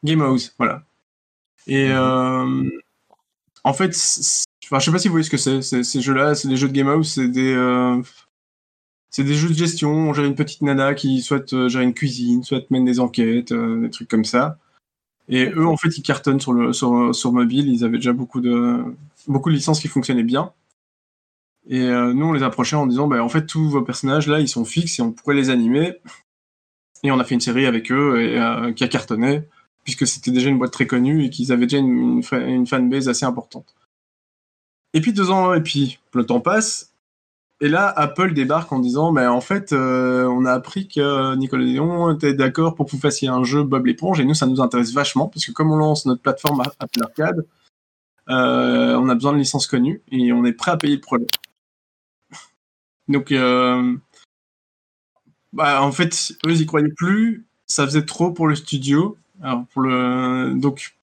[0.04, 0.84] Game House, voilà.
[1.66, 2.70] Et euh,
[3.64, 5.62] en fait, je sais pas si vous voyez ce que c'est.
[5.62, 8.02] Ces jeux-là, c'est jeux de Game House, c'est des, euh,
[9.10, 9.92] c'est des jeux de gestion.
[9.92, 13.82] On gère une petite nana qui souhaite gérer une cuisine, souhaite mener des enquêtes, euh,
[13.82, 14.58] des trucs comme ça.
[15.30, 17.70] Et eux, en fait, ils cartonnent sur le sur, mobile.
[17.70, 18.84] Ils avaient déjà beaucoup de
[19.48, 20.52] licences qui fonctionnaient bien.
[21.70, 24.42] Et euh, nous, on les approchait en disant, bah, en fait, tous vos personnages là,
[24.42, 25.94] ils sont fixes et on pourrait les animer.
[27.04, 29.44] Et on a fait une série avec eux et, qui a cartonné
[29.84, 33.76] puisque c'était déjà une boîte très connue et qu'ils avaient déjà une, fanbase assez importante.
[34.94, 36.94] Et puis deux ans, et puis le temps passe,
[37.62, 41.64] et là Apple débarque en disant, mais en fait, euh, on a appris que Nicolas
[41.64, 44.62] Léon était d'accord pour que vous fassiez un jeu Bob l'éponge, et nous ça nous
[44.62, 47.46] intéresse vachement, parce que comme on lance notre plateforme Apple Arcade,
[48.30, 51.28] euh, on a besoin de licences connues et on est prêt à payer le projet.
[53.10, 53.98] Donc, euh,
[55.52, 57.46] bah, en fait, eux, ils y croyaient plus.
[57.68, 59.18] Ça faisait trop pour le studio.
[59.44, 60.96] Alors pour le donc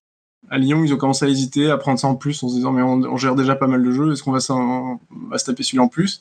[0.49, 2.71] à Lyon, ils ont commencé à hésiter, à prendre ça en plus en se disant
[2.71, 4.39] mais on, on gère déjà pas mal de jeux, est-ce qu'on va,
[5.29, 6.19] va, se taper celui-là en plus?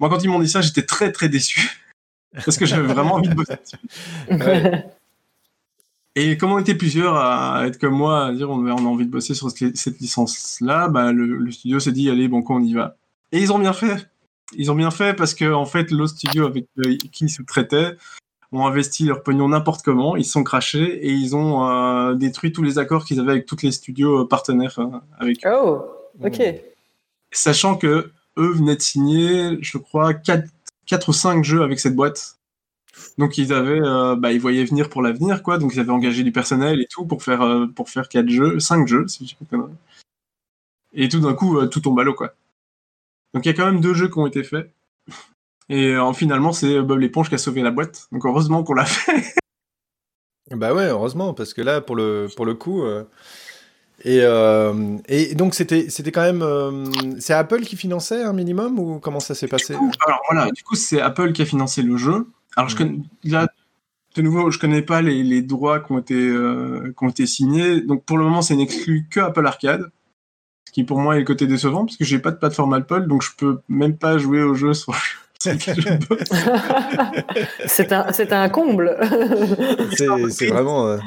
[0.00, 1.80] Moi, quand ils m'ont dit ça, j'étais très très déçu
[2.44, 3.56] parce que j'avais vraiment envie de bosser.
[4.30, 4.86] Ouais.
[6.16, 9.06] Et comme on était plusieurs à être comme moi, à dire on, on a envie
[9.06, 12.74] de bosser sur cette licence-là, bah, le, le, studio s'est dit allez bon on y
[12.74, 12.96] va.
[13.30, 14.10] Et ils ont bien fait.
[14.56, 16.66] Ils ont bien fait parce que en fait l'autre studio avec
[17.12, 17.96] qui ils sous-traitaient
[18.52, 22.52] ont investi leur pognon n'importe comment, ils se sont crachés et ils ont euh, détruit
[22.52, 25.50] tous les accords qu'ils avaient avec tous les studios partenaires euh, avec eux.
[25.52, 25.82] Oh,
[26.24, 26.42] ok.
[27.30, 30.48] Sachant que eux venaient de signer, je crois, 4,
[30.86, 32.40] 4 ou 5 jeux avec cette boîte.
[33.18, 35.58] Donc ils avaient, euh, bah, ils voyaient venir pour l'avenir, quoi.
[35.58, 38.60] Donc ils avaient engagé du personnel et tout pour faire, euh, pour faire 4 jeux,
[38.60, 39.56] 5 jeux, si je
[40.92, 42.34] Et tout d'un coup, euh, tout tombe à l'eau, quoi.
[43.34, 44.72] Donc il y a quand même deux jeux qui ont été faits.
[45.70, 48.08] Et euh, finalement, c'est Bob l'éponge qui a sauvé la boîte.
[48.12, 49.34] Donc heureusement qu'on l'a fait.
[50.50, 52.82] bah ouais, heureusement, parce que là, pour le, pour le coup.
[52.84, 53.04] Euh...
[54.04, 54.96] Et, euh...
[55.08, 56.42] et donc, c'était c'était quand même.
[56.42, 56.86] euh,
[57.20, 59.74] C'est Apple qui finançait un minimum ou comment ça s'est passé?
[59.74, 62.26] Coup, Alors voilà, du coup, c'est Apple qui a financé le jeu.
[62.56, 63.46] Alors, je connais, là,
[64.16, 67.26] de nouveau, je connais pas les, les droits qui ont, été, euh, qui ont été
[67.26, 67.80] signés.
[67.80, 69.92] Donc pour le moment, c'est n'exclut que Apple Arcade.
[70.66, 73.06] Ce qui pour moi est le côté décevant, parce que j'ai pas de plateforme Apple,
[73.06, 74.94] donc je peux même pas jouer au jeu sur.
[77.66, 78.98] c'est un, c'est un comble.
[80.30, 80.88] c'est vraiment.
[80.88, 80.98] Euh...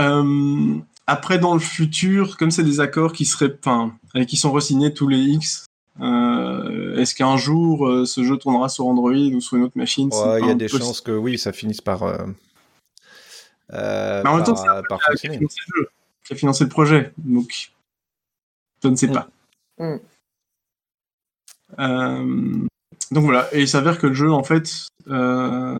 [0.00, 3.92] Euh, après, dans le futur, comme c'est des accords qui seraient, enfin,
[4.26, 5.66] qui sont resignés tous les X,
[6.00, 10.08] euh, est-ce qu'un jour euh, ce jeu tournera sur Android ou sur une autre machine?
[10.12, 10.82] Il ouais, y a des possible.
[10.82, 12.04] chances que oui, ça finisse par.
[12.04, 12.26] Euh,
[13.72, 15.88] Mais en même temps, c'est par qui a, financé le jeu,
[16.24, 17.72] qui a financé le projet, donc
[18.82, 19.28] je ne sais pas.
[19.78, 19.96] Mm.
[21.78, 22.66] Euh,
[23.10, 25.76] donc voilà, et il s'avère que le jeu, en fait, euh,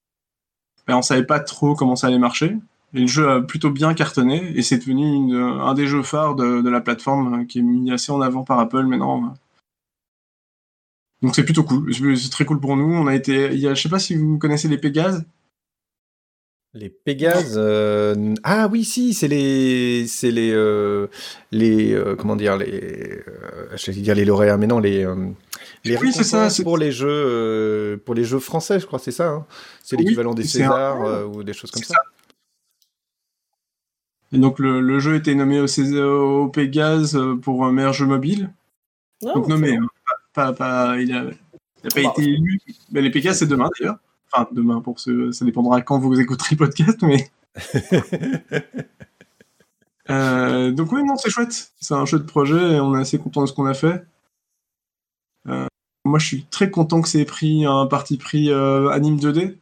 [0.87, 2.57] ben, on savait pas trop comment ça allait marcher.
[2.95, 6.69] Et le jeu a plutôt bien cartonné, et c'est devenu un des jeux phares de,
[6.69, 9.35] la plateforme qui est mis assez en avant par Apple maintenant.
[11.23, 12.93] Donc c'est plutôt cool, c'est très cool pour nous.
[12.93, 15.25] On a été, je sais pas si vous connaissez les Pégases.
[16.73, 18.35] Les Pégases, euh...
[18.45, 21.09] ah oui, si, c'est les, c'est les, euh,
[21.51, 25.05] les, euh, comment dire, les, euh, je dire les lauréats, mais non, les,
[25.85, 29.13] les oui, c'est ça, pour les jeux, euh, pour les jeux français, je crois, c'est
[29.13, 29.29] ça.
[29.29, 29.47] Hein
[29.83, 31.25] c'est oui, l'équivalent des Césars un...
[31.25, 31.95] ou des choses comme ça.
[31.95, 32.01] ça.
[34.33, 38.07] Et donc le, le, jeu était nommé au, César, au Pégase pour un meilleur jeu
[38.07, 38.53] mobile.
[39.23, 39.87] Non, donc nommé, hein,
[40.33, 42.61] pas, pas, il a, il a pas Bah, été élu.
[42.93, 43.99] Mais les Pégases c'est demain d'ailleurs.
[44.33, 47.31] Enfin, demain, pour ceux, ça dépendra quand vous écouterez le podcast, mais.
[50.11, 51.73] euh, donc, oui, non, c'est chouette.
[51.81, 54.05] C'est un jeu de projet et on est assez content de ce qu'on a fait.
[56.11, 59.55] Euh, moi, je suis très content que c'est pris un parti pris euh, anime 2D,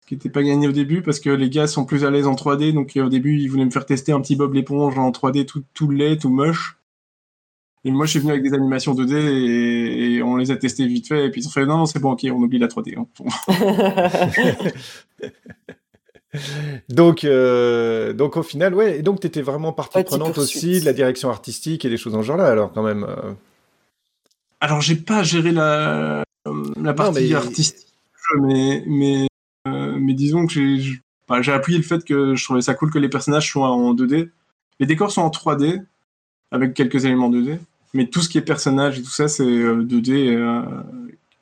[0.00, 2.26] ce qui n'était pas gagné au début parce que les gars sont plus à l'aise
[2.26, 2.72] en 3D.
[2.72, 5.62] Donc, au début, ils voulaient me faire tester un petit Bob l'éponge en 3D tout,
[5.74, 6.78] tout laid, tout moche.
[7.84, 10.86] Et moi, je suis venu avec des animations 2D et, et on les a testés
[10.86, 11.26] vite fait.
[11.26, 12.94] Et puis ils ont fait non, non c'est bon, ok, on oublie la 3D.
[16.88, 18.98] donc, euh, donc au final, ouais.
[18.98, 21.96] Et donc, tu étais vraiment partie ouais, prenante aussi de la direction artistique et des
[21.96, 23.04] choses dans ce genre-là, alors quand même.
[23.04, 23.32] Euh...
[24.62, 26.22] Alors, j'ai pas géré la,
[26.80, 27.34] la partie non, mais...
[27.34, 27.88] artistique,
[28.38, 29.26] mais, mais,
[29.66, 33.00] euh, mais disons que j'ai bah, appuyé le fait que je trouvais ça cool que
[33.00, 34.30] les personnages soient en 2D.
[34.78, 35.82] Les décors sont en 3D,
[36.52, 37.58] avec quelques éléments 2D,
[37.92, 40.32] mais tout ce qui est personnage et tout ça, c'est 2D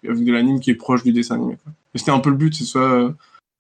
[0.03, 1.59] avec de l'anime qui est proche du dessin animé.
[1.95, 3.13] Et c'était un peu le but, c'est soit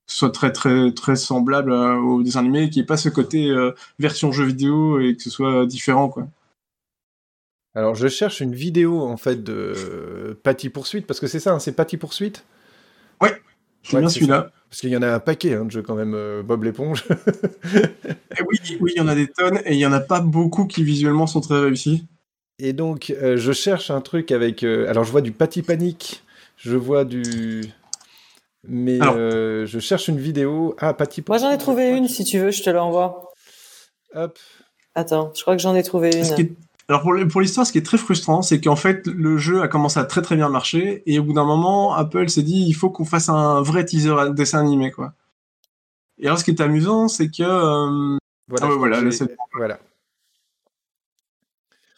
[0.06, 3.54] soit très très très semblable au dessin animé, qui ait pas ce côté
[3.98, 6.26] version jeu vidéo et que ce soit différent quoi.
[7.74, 11.58] Alors je cherche une vidéo en fait de Patty Poursuite parce que c'est ça, hein,
[11.58, 12.44] c'est Patty Poursuite?
[13.20, 13.40] Ouais,
[13.82, 14.50] c'est bien celui-là.
[14.68, 17.04] Parce qu'il y en a un paquet hein, de jeux quand même, Bob l'éponge.
[17.74, 20.66] oui, oui, il y en a des tonnes et il y en a pas beaucoup
[20.66, 22.06] qui visuellement sont très réussis.
[22.58, 26.22] Et donc je cherche un truc avec, alors je vois du Patty Panic,
[26.56, 27.62] je vois du
[28.64, 30.74] mais je cherche une vidéo.
[30.78, 31.24] Ah, Patty.
[31.26, 33.32] Moi, j'en ai trouvé une, si tu veux, je te l'envoie.
[34.14, 34.38] Hop.
[34.94, 36.54] Attends, je crois que j'en ai trouvé une.
[36.90, 40.00] Alors pour l'histoire, ce qui est très frustrant, c'est qu'en fait le jeu a commencé
[40.00, 42.90] à très très bien marcher et au bout d'un moment, Apple s'est dit il faut
[42.90, 45.12] qu'on fasse un vrai teaser dessin animé quoi.
[46.18, 48.18] Et alors ce qui est amusant, c'est que
[48.48, 49.02] voilà, ah voilà,
[49.54, 49.78] voilà.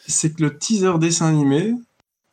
[0.07, 1.73] c'est que le teaser dessin animé,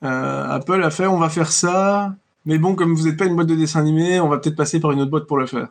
[0.04, 3.36] euh, Apple a fait on va faire ça, mais bon comme vous n'êtes pas une
[3.36, 5.70] boîte de dessin animé, on va peut-être passer par une autre boîte pour le faire.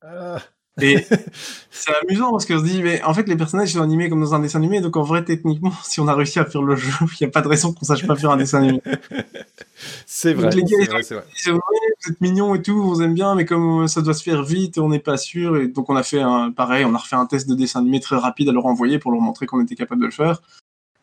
[0.00, 0.38] Ah.
[0.82, 1.06] Et
[1.70, 4.34] c'est amusant parce qu'on se dit, mais en fait, les personnages sont animés comme dans
[4.34, 6.92] un dessin animé, donc en vrai, techniquement, si on a réussi à faire le jeu,
[7.02, 8.82] il n'y a pas de raison qu'on sache pas faire un dessin animé.
[10.06, 10.50] c'est vrai.
[10.50, 13.88] les gars, vrai, Disent, vous êtes mignons et tout, on vous aime bien, mais comme
[13.88, 15.56] ça doit se faire vite, on n'est pas sûr.
[15.56, 18.00] Et donc, on a fait un, pareil, on a refait un test de dessin animé
[18.00, 20.40] très rapide à leur envoyer pour leur montrer qu'on était capable de le faire.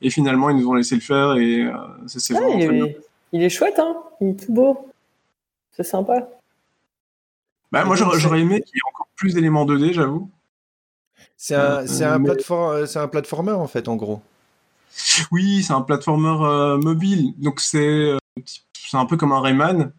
[0.01, 1.71] Et finalement, ils nous ont laissé le faire et euh,
[2.05, 2.59] c'est ah, vraiment.
[2.59, 2.97] Il est,
[3.34, 4.89] il est chouette, hein il est tout beau.
[5.71, 6.28] C'est sympa.
[7.71, 10.32] Bah, moi, j'aurais aimé qu'il y ait encore plus d'éléments 2D, j'avoue.
[11.36, 14.22] C'est un, c'est un, plateforme, c'est un platformer, en fait, en gros.
[15.32, 17.34] Oui, c'est un platformer euh, mobile.
[17.38, 19.91] Donc, c'est, euh, c'est un peu comme un Rayman.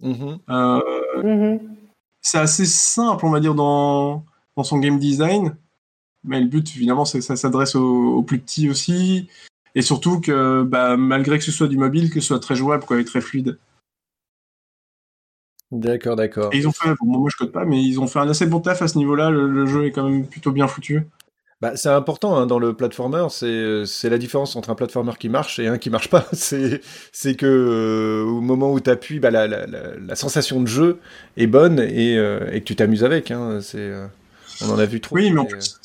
[0.00, 0.38] Mhm.
[0.50, 0.80] Euh,
[1.22, 1.60] Mhm.
[2.20, 4.24] C'est assez simple, on va dire, dans,
[4.56, 5.56] dans son game design.
[6.24, 9.28] Mais le but, évidemment, c'est que ça s'adresse aux, aux plus petits aussi.
[9.74, 12.84] Et surtout que, bah, malgré que ce soit du mobile, que ce soit très jouable,
[12.84, 13.58] quoi, et très fluide.
[15.74, 16.54] D'accord, d'accord.
[16.54, 18.46] Et ils ont fait, bon, moi je code pas, mais ils ont fait un assez
[18.46, 19.30] bon taf à ce niveau-là.
[19.30, 21.06] Le, le jeu est quand même plutôt bien foutu.
[21.60, 25.58] Bah, c'est important hein, dans le platformer, c'est la différence entre un platformer qui marche
[25.58, 26.26] et un qui marche pas.
[26.32, 30.66] C'est que euh, au moment où tu appuies, bah, la, la, la, la sensation de
[30.66, 30.98] jeu
[31.36, 33.30] est bonne et, euh, et que tu t'amuses avec.
[33.30, 33.60] Hein.
[33.74, 34.06] Euh,
[34.62, 35.16] on en a vu trop.
[35.16, 35.78] Oui, mais en plus,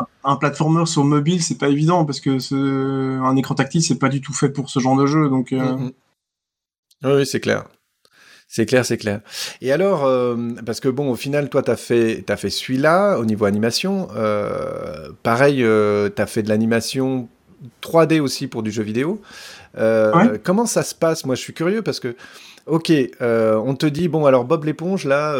[0.00, 3.98] un, un platformer sur mobile, c'est pas évident parce que ce- un écran tactile, c'est
[3.98, 5.28] pas du tout fait pour ce genre de jeu.
[5.28, 5.48] Donc.
[5.52, 5.90] Oui,
[7.02, 7.64] oui, c'est clair.
[8.56, 9.18] C'est clair, c'est clair.
[9.62, 13.24] Et alors, euh, parce que bon, au final, toi, t'as fait, t'as fait celui-là au
[13.24, 14.06] niveau animation.
[14.16, 17.26] Euh, pareil, euh, t'as fait de l'animation
[17.82, 19.20] 3D aussi pour du jeu vidéo.
[19.76, 20.40] Euh, Ouais.
[20.40, 21.24] Comment ça se passe?
[21.24, 22.14] Moi, je suis curieux parce que,
[22.66, 25.34] ok, on te dit bon, alors Bob l'éponge, là,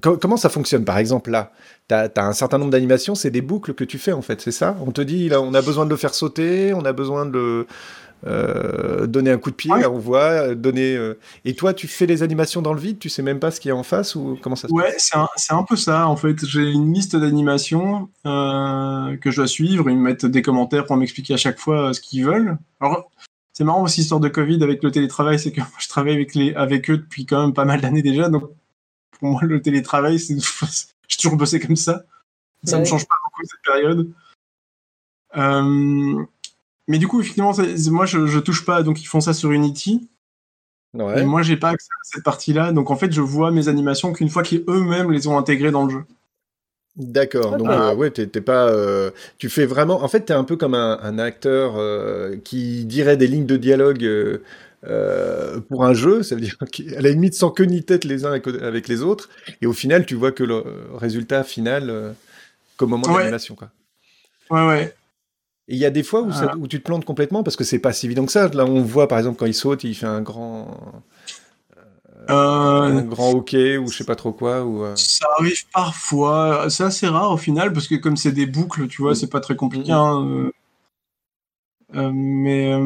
[0.00, 0.84] co- comment ça fonctionne?
[0.86, 1.52] Par exemple, là,
[1.88, 4.50] t'as as un certain nombre d'animations, c'est des boucles que tu fais en fait, c'est
[4.52, 4.76] ça?
[4.86, 7.32] On te dit là, on a besoin de le faire sauter, on a besoin de
[7.32, 7.66] le
[8.26, 10.96] euh, donner un coup de pied, là, on voit, donner.
[10.96, 11.14] euh,
[11.44, 13.68] Et toi, tu fais les animations dans le vide, tu sais même pas ce qu'il
[13.68, 14.94] y a en face ou comment ça se Ouais, passe?
[15.10, 16.44] c'est un, c'est un peu ça en fait.
[16.44, 19.88] J'ai une liste d'animations euh, que je dois suivre.
[19.90, 22.58] Ils me mettent des commentaires pour m'expliquer à chaque fois ce qu'ils veulent.
[22.80, 23.10] Alors,
[23.52, 26.34] c'est marrant aussi, histoire de Covid avec le télétravail, c'est que moi, je travaille avec,
[26.34, 28.28] les, avec eux depuis quand même pas mal d'années déjà.
[28.28, 28.44] Donc,
[29.18, 30.36] pour moi, le télétravail, c'est,
[31.08, 32.04] j'ai toujours bossé comme ça.
[32.64, 32.80] Ça Ouais.
[32.80, 34.10] me change pas beaucoup cette période.
[35.36, 36.24] Euh,
[36.88, 37.52] mais du coup, effectivement,
[37.90, 38.82] moi, je, je touche pas.
[38.82, 40.08] Donc, ils font ça sur Unity.
[40.94, 41.20] Ouais.
[41.20, 42.72] Et moi, j'ai pas accès à cette partie-là.
[42.72, 45.90] Donc, en fait, je vois mes animations qu'une fois qu'eux-mêmes les ont intégrées dans le
[45.90, 46.04] jeu.
[46.96, 50.56] D'accord, donc euh, ouais, t'es pas, euh, tu fais vraiment, en fait, t'es un peu
[50.56, 54.02] comme un, un acteur euh, qui dirait des lignes de dialogue
[54.84, 58.24] euh, pour un jeu, ça veut dire qu'à la limite sans queue ni tête les
[58.24, 59.28] uns avec, les autres,
[59.62, 60.64] et au final, tu vois que le
[60.96, 62.12] résultat final euh,
[62.76, 63.18] qu'au moment de Ouais.
[63.20, 63.70] l'animation, quoi.
[64.50, 64.94] Ouais, ouais.
[65.68, 66.56] Et il y a des fois où, ça- Ah.
[66.58, 68.48] où tu te plantes complètement parce que c'est pas si évident que ça.
[68.48, 70.68] Là, on voit par exemple quand il saute, il fait un grand,
[72.30, 74.62] Euh, un grand hockey ou je sais pas trop quoi.
[74.64, 76.68] Ou, euh, Ça arrive parfois.
[76.68, 79.40] C'est assez rare au final parce que comme c'est des boucles, tu vois, c'est pas
[79.40, 79.92] très compliqué.
[79.92, 79.98] Mhm.
[79.98, 80.52] hein, euh.
[81.94, 82.80] Euh, mais euh,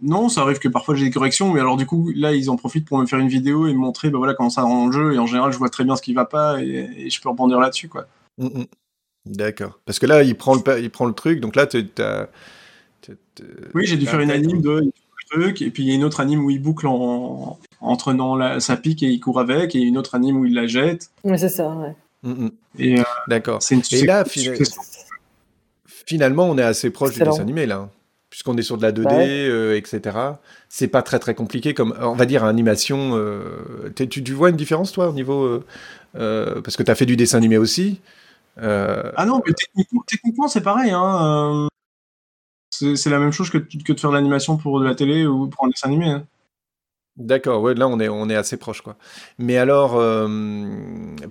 [0.00, 1.52] non, ça arrive que parfois j'ai des corrections.
[1.52, 3.78] Mais alors du coup, là, ils en profitent pour me faire une vidéo et me
[3.78, 5.12] montrer, bah voilà, comment ça rend le jeu.
[5.14, 7.28] Et en général, je vois très bien ce qui va pas et, et je peux
[7.28, 8.06] rebondir là-dessus, quoi.
[8.38, 8.64] Mm, mm.
[9.26, 9.78] D'accord.
[9.84, 12.28] Parce que là, il prend le, il prend le truc, donc là, tu as.
[13.74, 15.88] Oui, j'ai dû faire une un anime de il touche le truc, et puis il
[15.88, 19.08] y a une autre anime où il boucle en, en traînant la, sa pique et
[19.08, 21.10] il court avec, et une autre anime où il la jette.
[21.24, 21.94] Ouais, c'est ça, ouais.
[22.22, 22.50] Mm, mm.
[22.78, 23.62] Et, euh, D'accord.
[23.62, 25.06] c'est une Et là, c'est- fina- c'est-
[26.06, 27.26] finalement, on est assez proche Excellent.
[27.26, 27.76] du dessin animé, là.
[27.76, 27.90] hein.
[28.30, 29.28] Puisqu'on est sur de la 2D, Bah ouais.
[29.48, 30.16] euh, etc.
[30.68, 33.12] C'est pas très très compliqué comme, on va dire, animation.
[33.14, 35.44] euh, tu, tu vois une différence, toi, au niveau.
[35.44, 35.64] euh,
[36.16, 38.00] euh, parce que tu as fait du dessin animé aussi.
[38.58, 39.52] Ah non, mais
[40.06, 40.90] techniquement, c'est pareil.
[40.92, 41.68] Hein.
[42.70, 45.48] C'est la même chose que, que de faire de l'animation pour de la télé ou
[45.48, 46.10] pour un dessin animé.
[46.10, 46.24] Hein.
[47.16, 48.96] D'accord, ouais, là on est, on est assez proche, quoi.
[49.38, 49.92] Mais alors,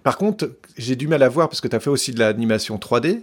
[0.01, 2.77] par contre, j'ai du mal à voir parce que tu as fait aussi de l'animation
[2.77, 3.21] 3D.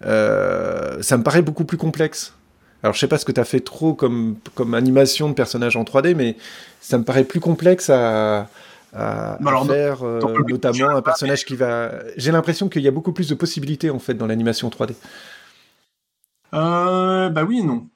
[0.00, 2.36] ça me paraît beaucoup plus complexe.
[2.82, 5.76] Alors, je sais pas ce que tu as fait trop comme, comme animation de personnages
[5.76, 6.36] en 3D, mais
[6.80, 8.48] ça me paraît plus complexe à,
[8.96, 11.92] à, faire, euh, notamment un personnage qui va.
[12.16, 14.94] J'ai l'impression qu'il y a beaucoup plus de possibilités en fait dans l'animation 3D.
[16.54, 17.88] Euh, bah oui et non.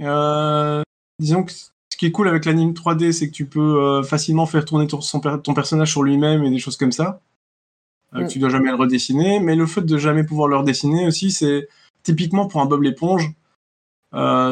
[0.00, 0.82] Euh,
[1.18, 4.46] disons que ce qui est cool avec l'anime 3D, c'est que tu peux euh, facilement
[4.46, 5.00] faire tourner ton,
[5.38, 7.20] ton personnage sur lui-même et des choses comme ça.
[8.14, 8.28] Euh, mm.
[8.28, 11.68] Tu dois jamais le redessiner, mais le fait de jamais pouvoir le redessiner aussi, c'est
[12.02, 13.32] typiquement pour un Bob l'éponge.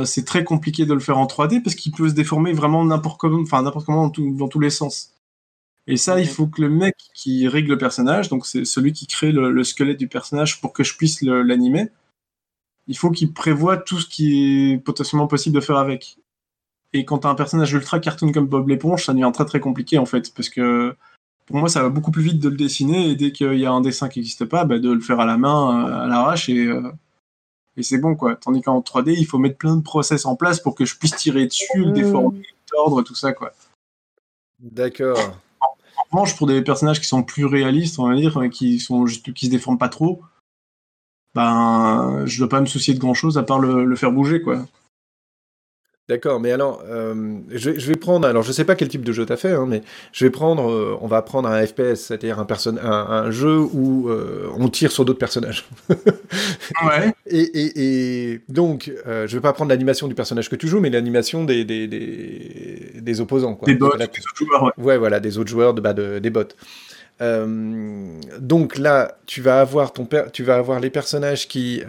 [0.04, 3.20] c'est très compliqué de le faire en 3D parce qu'il peut se déformer vraiment n'importe
[3.20, 5.15] comment, enfin n'importe comment dans tous les sens.
[5.86, 9.06] Et ça, il faut que le mec qui règle le personnage, donc c'est celui qui
[9.06, 11.90] crée le, squelette du personnage pour que je puisse l'animer,
[12.88, 16.18] il faut qu'il prévoie tout ce qui est potentiellement possible de faire avec.
[16.92, 19.60] Et quand tu as un personnage ultra cartoon comme Bob l'éponge, ça devient très très
[19.60, 20.96] compliqué en fait, parce que
[21.46, 23.70] pour moi, ça va beaucoup plus vite de le dessiner et dès qu'il y a
[23.70, 26.48] un dessin qui n'existe pas, bah, de le faire à la main, euh, à l'arrache
[26.48, 26.90] et, euh,
[27.76, 28.34] et c'est bon quoi.
[28.34, 31.14] Tandis qu'en 3D, il faut mettre plein de process en place pour que je puisse
[31.14, 31.92] tirer dessus, le mmh.
[31.92, 33.52] déformer, le tordre, tout ça quoi.
[34.58, 35.38] D'accord
[36.10, 39.50] pour des personnages qui sont plus réalistes, on va dire, qui sont juste, qui se
[39.50, 40.22] déforment pas trop,
[41.34, 44.64] ben, je dois pas me soucier de grand chose à part le faire bouger, quoi.
[46.08, 49.26] D'accord, mais alors, euh, je, vais prendre, alors je sais pas quel type de jeu
[49.26, 49.82] tu as fait, hein, mais
[50.12, 52.46] je vais prendre, euh, on va prendre un FPS, c'est-à-dire un,
[52.80, 55.66] un, jeu où euh, on tire sur d'autres personnages.
[55.90, 57.12] ouais.
[57.26, 61.64] Et, donc, je vais pas prendre l'animation du personnage que tu joues, mais l'animation des,
[61.64, 63.56] des, des, opposants.
[63.56, 63.66] Quoi.
[63.66, 64.72] Des bots, des autres joueurs, ouais.
[64.78, 66.44] Ouais, voilà, des autres joueurs, de, bah, des bots.
[68.38, 71.82] donc là, tu vas avoir ton tu vas avoir les personnages qui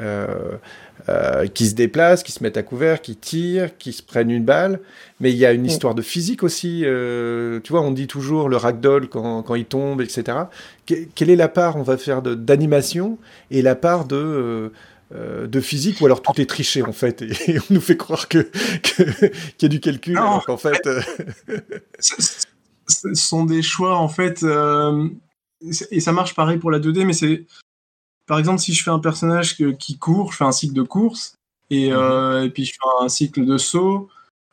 [1.09, 4.43] euh, qui se déplacent, qui se mettent à couvert, qui tirent, qui se prennent une
[4.43, 4.79] balle.
[5.19, 6.81] Mais il y a une histoire de physique aussi.
[6.85, 10.37] Euh, tu vois, on dit toujours le ragdoll quand, quand il tombe, etc.
[10.85, 13.17] quelle est la part, on va faire, d'animation
[13.51, 14.71] et la part de...
[15.15, 18.27] Euh, de physique ou alors tout est triché en fait et, on nous fait croire
[18.27, 18.39] que
[18.81, 20.81] qu'il y a du calcul en fait
[22.89, 24.45] ce sont des choix en fait
[25.91, 27.45] et ça marche pareil pour la 2D mais c'est
[28.27, 31.37] par exemple, si je fais un personnage qui court, je fais un cycle de course,
[31.69, 31.97] et, mhm.
[31.97, 34.09] euh, et puis je fais un cycle de saut,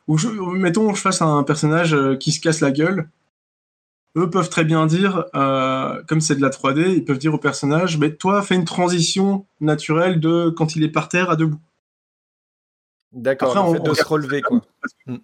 [0.07, 3.09] ou je, mettons, je fasse un personnage euh, qui se casse la gueule,
[4.17, 7.37] eux peuvent très bien dire, euh, comme c'est de la 3D, ils peuvent dire au
[7.37, 11.59] personnage, mais toi, fais une transition naturelle de quand il est par terre à debout.
[13.11, 14.61] D'accord, en fait de se relever, quoi.
[15.05, 15.17] Mm.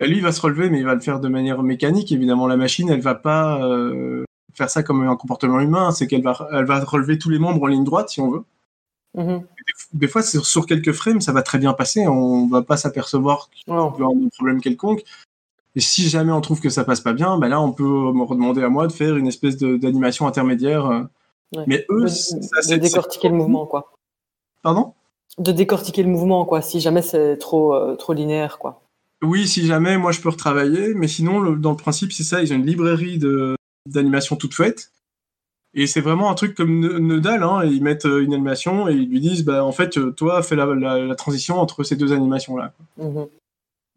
[0.00, 2.10] Lui, il va se relever, mais il va le faire de manière mécanique.
[2.10, 3.60] Évidemment, la machine, elle va pas
[4.54, 7.62] faire ça comme un comportement humain, c'est qu'elle va, elle va relever tous les membres
[7.62, 8.44] en ligne droite, si on veut.
[9.14, 9.44] Mhm.
[9.92, 13.72] Des, fois, sur, quelques frames, ça va très bien passer, on va pas s'apercevoir qu'il
[13.72, 15.02] y a un problème quelconque.
[15.74, 18.24] Et si jamais on trouve que ça passe pas bien, ben là, on peut me
[18.24, 20.86] redemander à moi de faire une espèce d'animation intermédiaire.
[20.86, 21.02] Euh.
[21.66, 23.92] Mais eux, de, de décortiquer le mouvement, quoi.
[24.62, 24.94] Pardon?
[25.38, 26.60] De décortiquer le mouvement, quoi.
[26.62, 28.82] Si jamais c'est trop, euh, trop linéaire, quoi.
[29.22, 30.94] Oui, si jamais, moi, je peux retravailler.
[30.94, 32.42] Mais sinon, dans le principe, c'est ça.
[32.42, 33.56] Ils ont une librairie de,
[33.86, 34.92] d'animation toute faite.
[35.74, 39.08] Et c'est vraiment un truc comme Nedal, hein, ils mettent euh, une animation et ils
[39.08, 42.74] lui disent, bah, en fait, euh, toi, fais la, transition entre ces deux animations-là.
[42.98, 43.26] Mhm.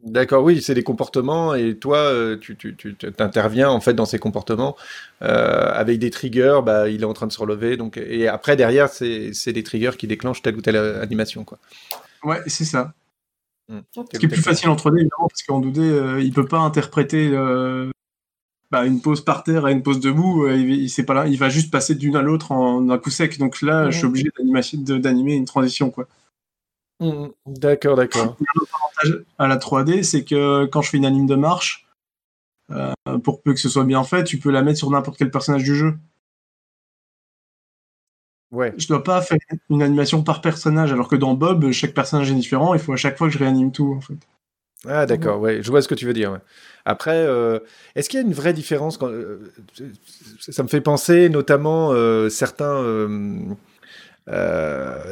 [0.05, 4.05] D'accord, oui, c'est des comportements et toi, euh, tu, tu, tu interviens en fait dans
[4.05, 4.75] ces comportements
[5.19, 6.59] avec des triggers.
[6.63, 9.97] Bah, il est en train de se relever, donc et après derrière, c'est des triggers
[9.97, 11.57] qui déclenchent telle ou telle animation, quoi.
[12.23, 12.93] Ouais, c'est ça.
[13.67, 13.79] Hmm.
[13.95, 17.31] Ce qui est plus facile en 3D évidemment parce qu'en 2D, il peut pas interpréter
[18.71, 21.49] bah, une pause par terre à une pause debout, euh, il, pas là, il va
[21.49, 23.37] juste passer d'une à l'autre en un coup sec.
[23.37, 25.91] Donc là, je suis obligé d'animer une transition.
[25.91, 26.07] quoi.
[26.99, 28.37] Mmh, d'accord, d'accord.
[28.39, 31.87] L'avantage à la 3D, c'est que quand je fais une anime de marche,
[32.71, 32.93] euh,
[33.23, 35.63] pour peu que ce soit bien fait, tu peux la mettre sur n'importe quel personnage
[35.63, 35.97] du jeu.
[38.51, 38.73] Ouais.
[38.77, 39.37] Je dois pas faire
[39.69, 42.97] une animation par personnage, alors que dans Bob, chaque personnage est différent, il faut à
[42.97, 44.17] chaque fois que je réanime tout, en fait.
[44.87, 46.39] Ah d'accord, ouais, je vois ce que tu veux dire.
[46.85, 47.59] Après, euh,
[47.95, 49.51] est-ce qu'il y a une vraie différence quand, euh,
[50.39, 52.83] Ça me fait penser notamment euh, certains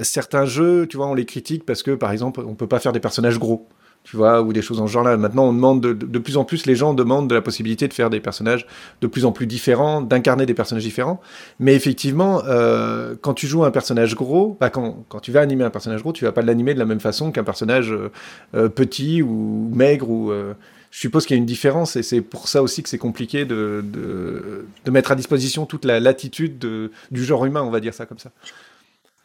[0.04, 2.92] certains jeux, tu vois, on les critique parce que par exemple, on peut pas faire
[2.94, 3.68] des personnages gros
[4.04, 5.16] tu vois, ou des choses en genre-là.
[5.16, 7.94] Maintenant, on demande de, de, plus en plus, les gens demandent de la possibilité de
[7.94, 8.68] faire des personnages
[9.02, 11.22] de plus en plus différents, d'incarner des personnages différents.
[11.60, 15.64] Mais effectivement, euh, quand tu joues un personnage gros, bah quand, quand, tu vas animer
[15.64, 18.12] un personnage gros, tu vas pas l'animer de la même façon qu'un personnage euh,
[18.56, 20.54] euh petit ou maigre ou euh,
[20.92, 23.46] je suppose qu'il y a une différence et c'est pour ça aussi que c'est compliqué
[23.46, 27.80] de, de, de, mettre à disposition toute la latitude de, du genre humain, on va
[27.80, 28.32] dire ça comme ça.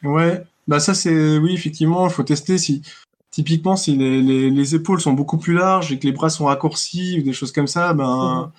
[0.01, 2.81] Ouais, bah ça c'est oui effectivement, il faut tester si
[3.31, 7.19] typiquement si les, les, épaules sont beaucoup plus larges et que les bras sont raccourcis
[7.19, 8.51] ou des choses comme ça, ben mhm.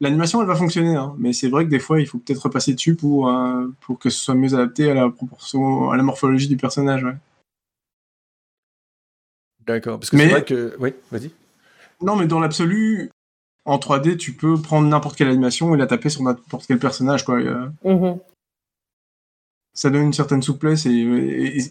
[0.00, 0.94] l'animation elle va fonctionner.
[0.94, 1.14] Hein.
[1.18, 4.10] Mais c'est vrai que des fois il faut peut-être repasser dessus pour euh, pour que
[4.10, 7.04] ce soit mieux adapté à la proportion, à la morphologie du personnage.
[7.04, 7.16] Ouais.
[9.66, 11.30] D'accord, parce que c'est vrai que oui, vas-y.
[12.00, 13.10] Non, mais dans l'absolu,
[13.64, 17.24] en 3D, tu peux prendre n'importe quelle animation et la taper sur n'importe quel personnage,
[17.24, 17.38] quoi.
[19.78, 20.90] Ça donne une certaine souplesse et,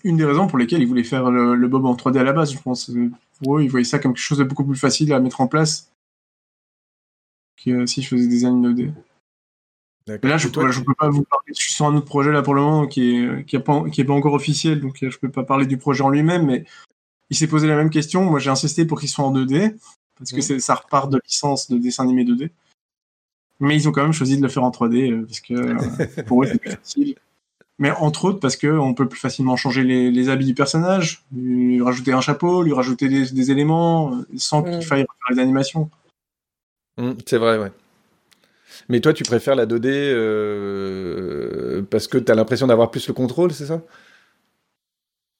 [0.06, 2.54] une des raisons pour lesquelles ils voulaient faire le, Bob en 3D à la base,
[2.54, 2.90] je pense.
[3.44, 5.48] Pour eux, ils voyaient ça comme quelque chose de beaucoup plus facile à mettre en
[5.48, 5.92] place
[7.62, 8.94] que si je faisais des animes 2D.
[10.24, 11.48] là, je, ne peux pas vous parler.
[11.48, 14.00] Je suis sur un autre projet là pour le moment qui est qui, pas, qui
[14.00, 16.64] est pas encore officiel, donc je peux pas parler du projet en lui-même, mais
[17.30, 18.24] il s'est posé la même question.
[18.24, 19.76] Moi, j'ai insisté pour qu'il soit en 2D
[20.18, 22.52] parce que ça repart de licence de dessin animé 2D.
[23.60, 26.24] Mais ils ont quand même choisi de le faire en 3D euh, parce que euh,
[26.28, 27.18] pour eux c'est plus facile
[27.80, 31.82] mais entre autres parce que on peut plus facilement changer les, habits du personnage, lui
[31.82, 34.82] rajouter un chapeau, lui rajouter des, éléments euh, sans qu'il mm.
[34.82, 35.90] faille faire les animations.
[36.98, 37.72] Mm, c'est vrai, ouais.
[38.90, 43.14] Mais toi, tu préfères la 2D euh, parce que tu as l'impression d'avoir plus le
[43.14, 43.82] contrôle, c'est ça?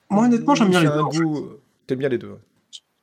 [0.10, 1.60] Moi, honnêtement, j'aime bien les deux.
[1.86, 2.38] T'aimes bien les deux.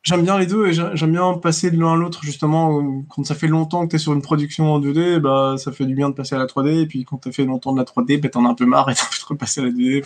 [0.04, 3.34] J'aime bien les deux et j'aime bien passer de l'un à l'autre justement quand ça
[3.34, 6.10] fait longtemps que tu es sur une production en 2D bah ça fait du bien
[6.10, 8.20] de passer à la 3D et puis quand tu as fait longtemps de la 3D
[8.20, 10.04] bah t'en as un peu marre et t'as envie de repasser à la 2D.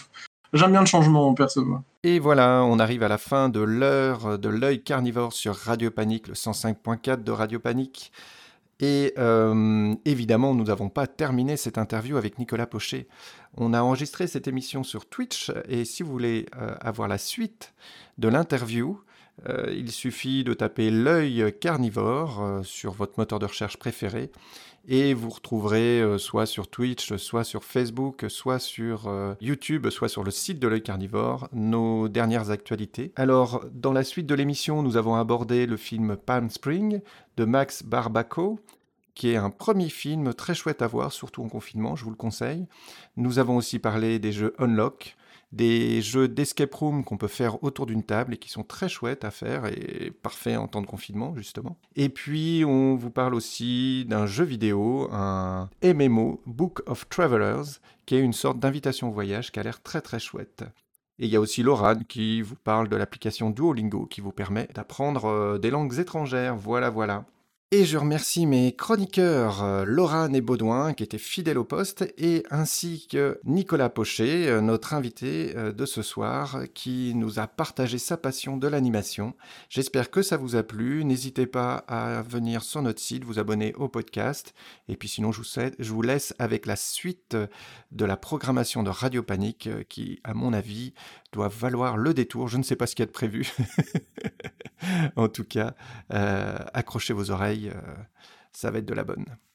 [0.53, 1.67] J'aime bien le changement en perso.
[2.05, 6.29] Et voilà, on arrive à la fin de l'heure de l'œil carnivore sur Radio Panique,
[6.29, 8.13] le 105.4 de Radio Panique.
[8.81, 13.09] Et euh, évidemment, nous n'avons pas terminé cette interview avec Nicolas Pochet.
[13.57, 17.75] On a enregistré cette émission sur Twitch et si vous voulez euh, avoir la suite
[18.17, 19.01] de l'interview,
[19.47, 24.31] euh, il suffit de taper l'œil carnivore euh, sur votre moteur de recherche préféré
[24.89, 29.11] et vous retrouverez euh, soit sur Twitch, soit sur Facebook, soit sur
[29.41, 33.13] YouTube, soit sur le site de l'œil carnivore nos dernières actualités.
[33.17, 37.01] Alors, dans la suite de l'émission, nous avons abordé le film Palm Spring
[37.37, 38.59] de Max Barbaco,
[39.15, 42.17] qui est un premier film très chouette à voir, surtout en confinement, je vous le
[42.17, 42.67] conseille.
[43.17, 45.17] Nous avons aussi parlé des jeux Unlock,
[45.53, 49.25] des jeux d'escape room qu'on peut faire autour d'une table et qui sont très chouettes
[49.25, 51.79] à faire et parfaits en temps de confinement justement.
[51.97, 58.17] Et puis on vous parle aussi d'un jeu vidéo, un MMO, Book of Travelers, qui
[58.17, 60.65] est une sorte d'invitation au voyage qui a l'air très très chouette.
[61.19, 64.69] Et il y a aussi Loran qui vous parle de l'application Duolingo qui vous permet
[64.75, 66.57] d'apprendre euh, des langues étrangères.
[66.57, 67.25] Voilà, voilà.
[67.71, 72.43] Et je remercie mes chroniqueurs euh, Laurent et Baudouin qui étaient fidèles au poste et
[72.51, 77.99] ainsi que Nicolas Pochet, euh, notre invité euh, de ce soir qui nous a partagé
[77.99, 79.35] sa passion de l'animation.
[79.69, 81.05] J'espère que ça vous a plu.
[81.05, 84.55] N'hésitez pas à venir sur notre site, vous abonner au podcast
[84.89, 87.37] et puis sinon je vous, je vous laisse avec la suite
[87.93, 90.95] de la programmation de Radio Panique qui à mon avis
[91.33, 92.49] doit valoir le détour.
[92.49, 93.51] Je ne sais pas ce qu'il y a de prévu.
[95.17, 95.75] en tout cas,
[96.11, 97.95] accrochez vos oreilles euh,
[98.53, 99.25] ça va être de la bonne.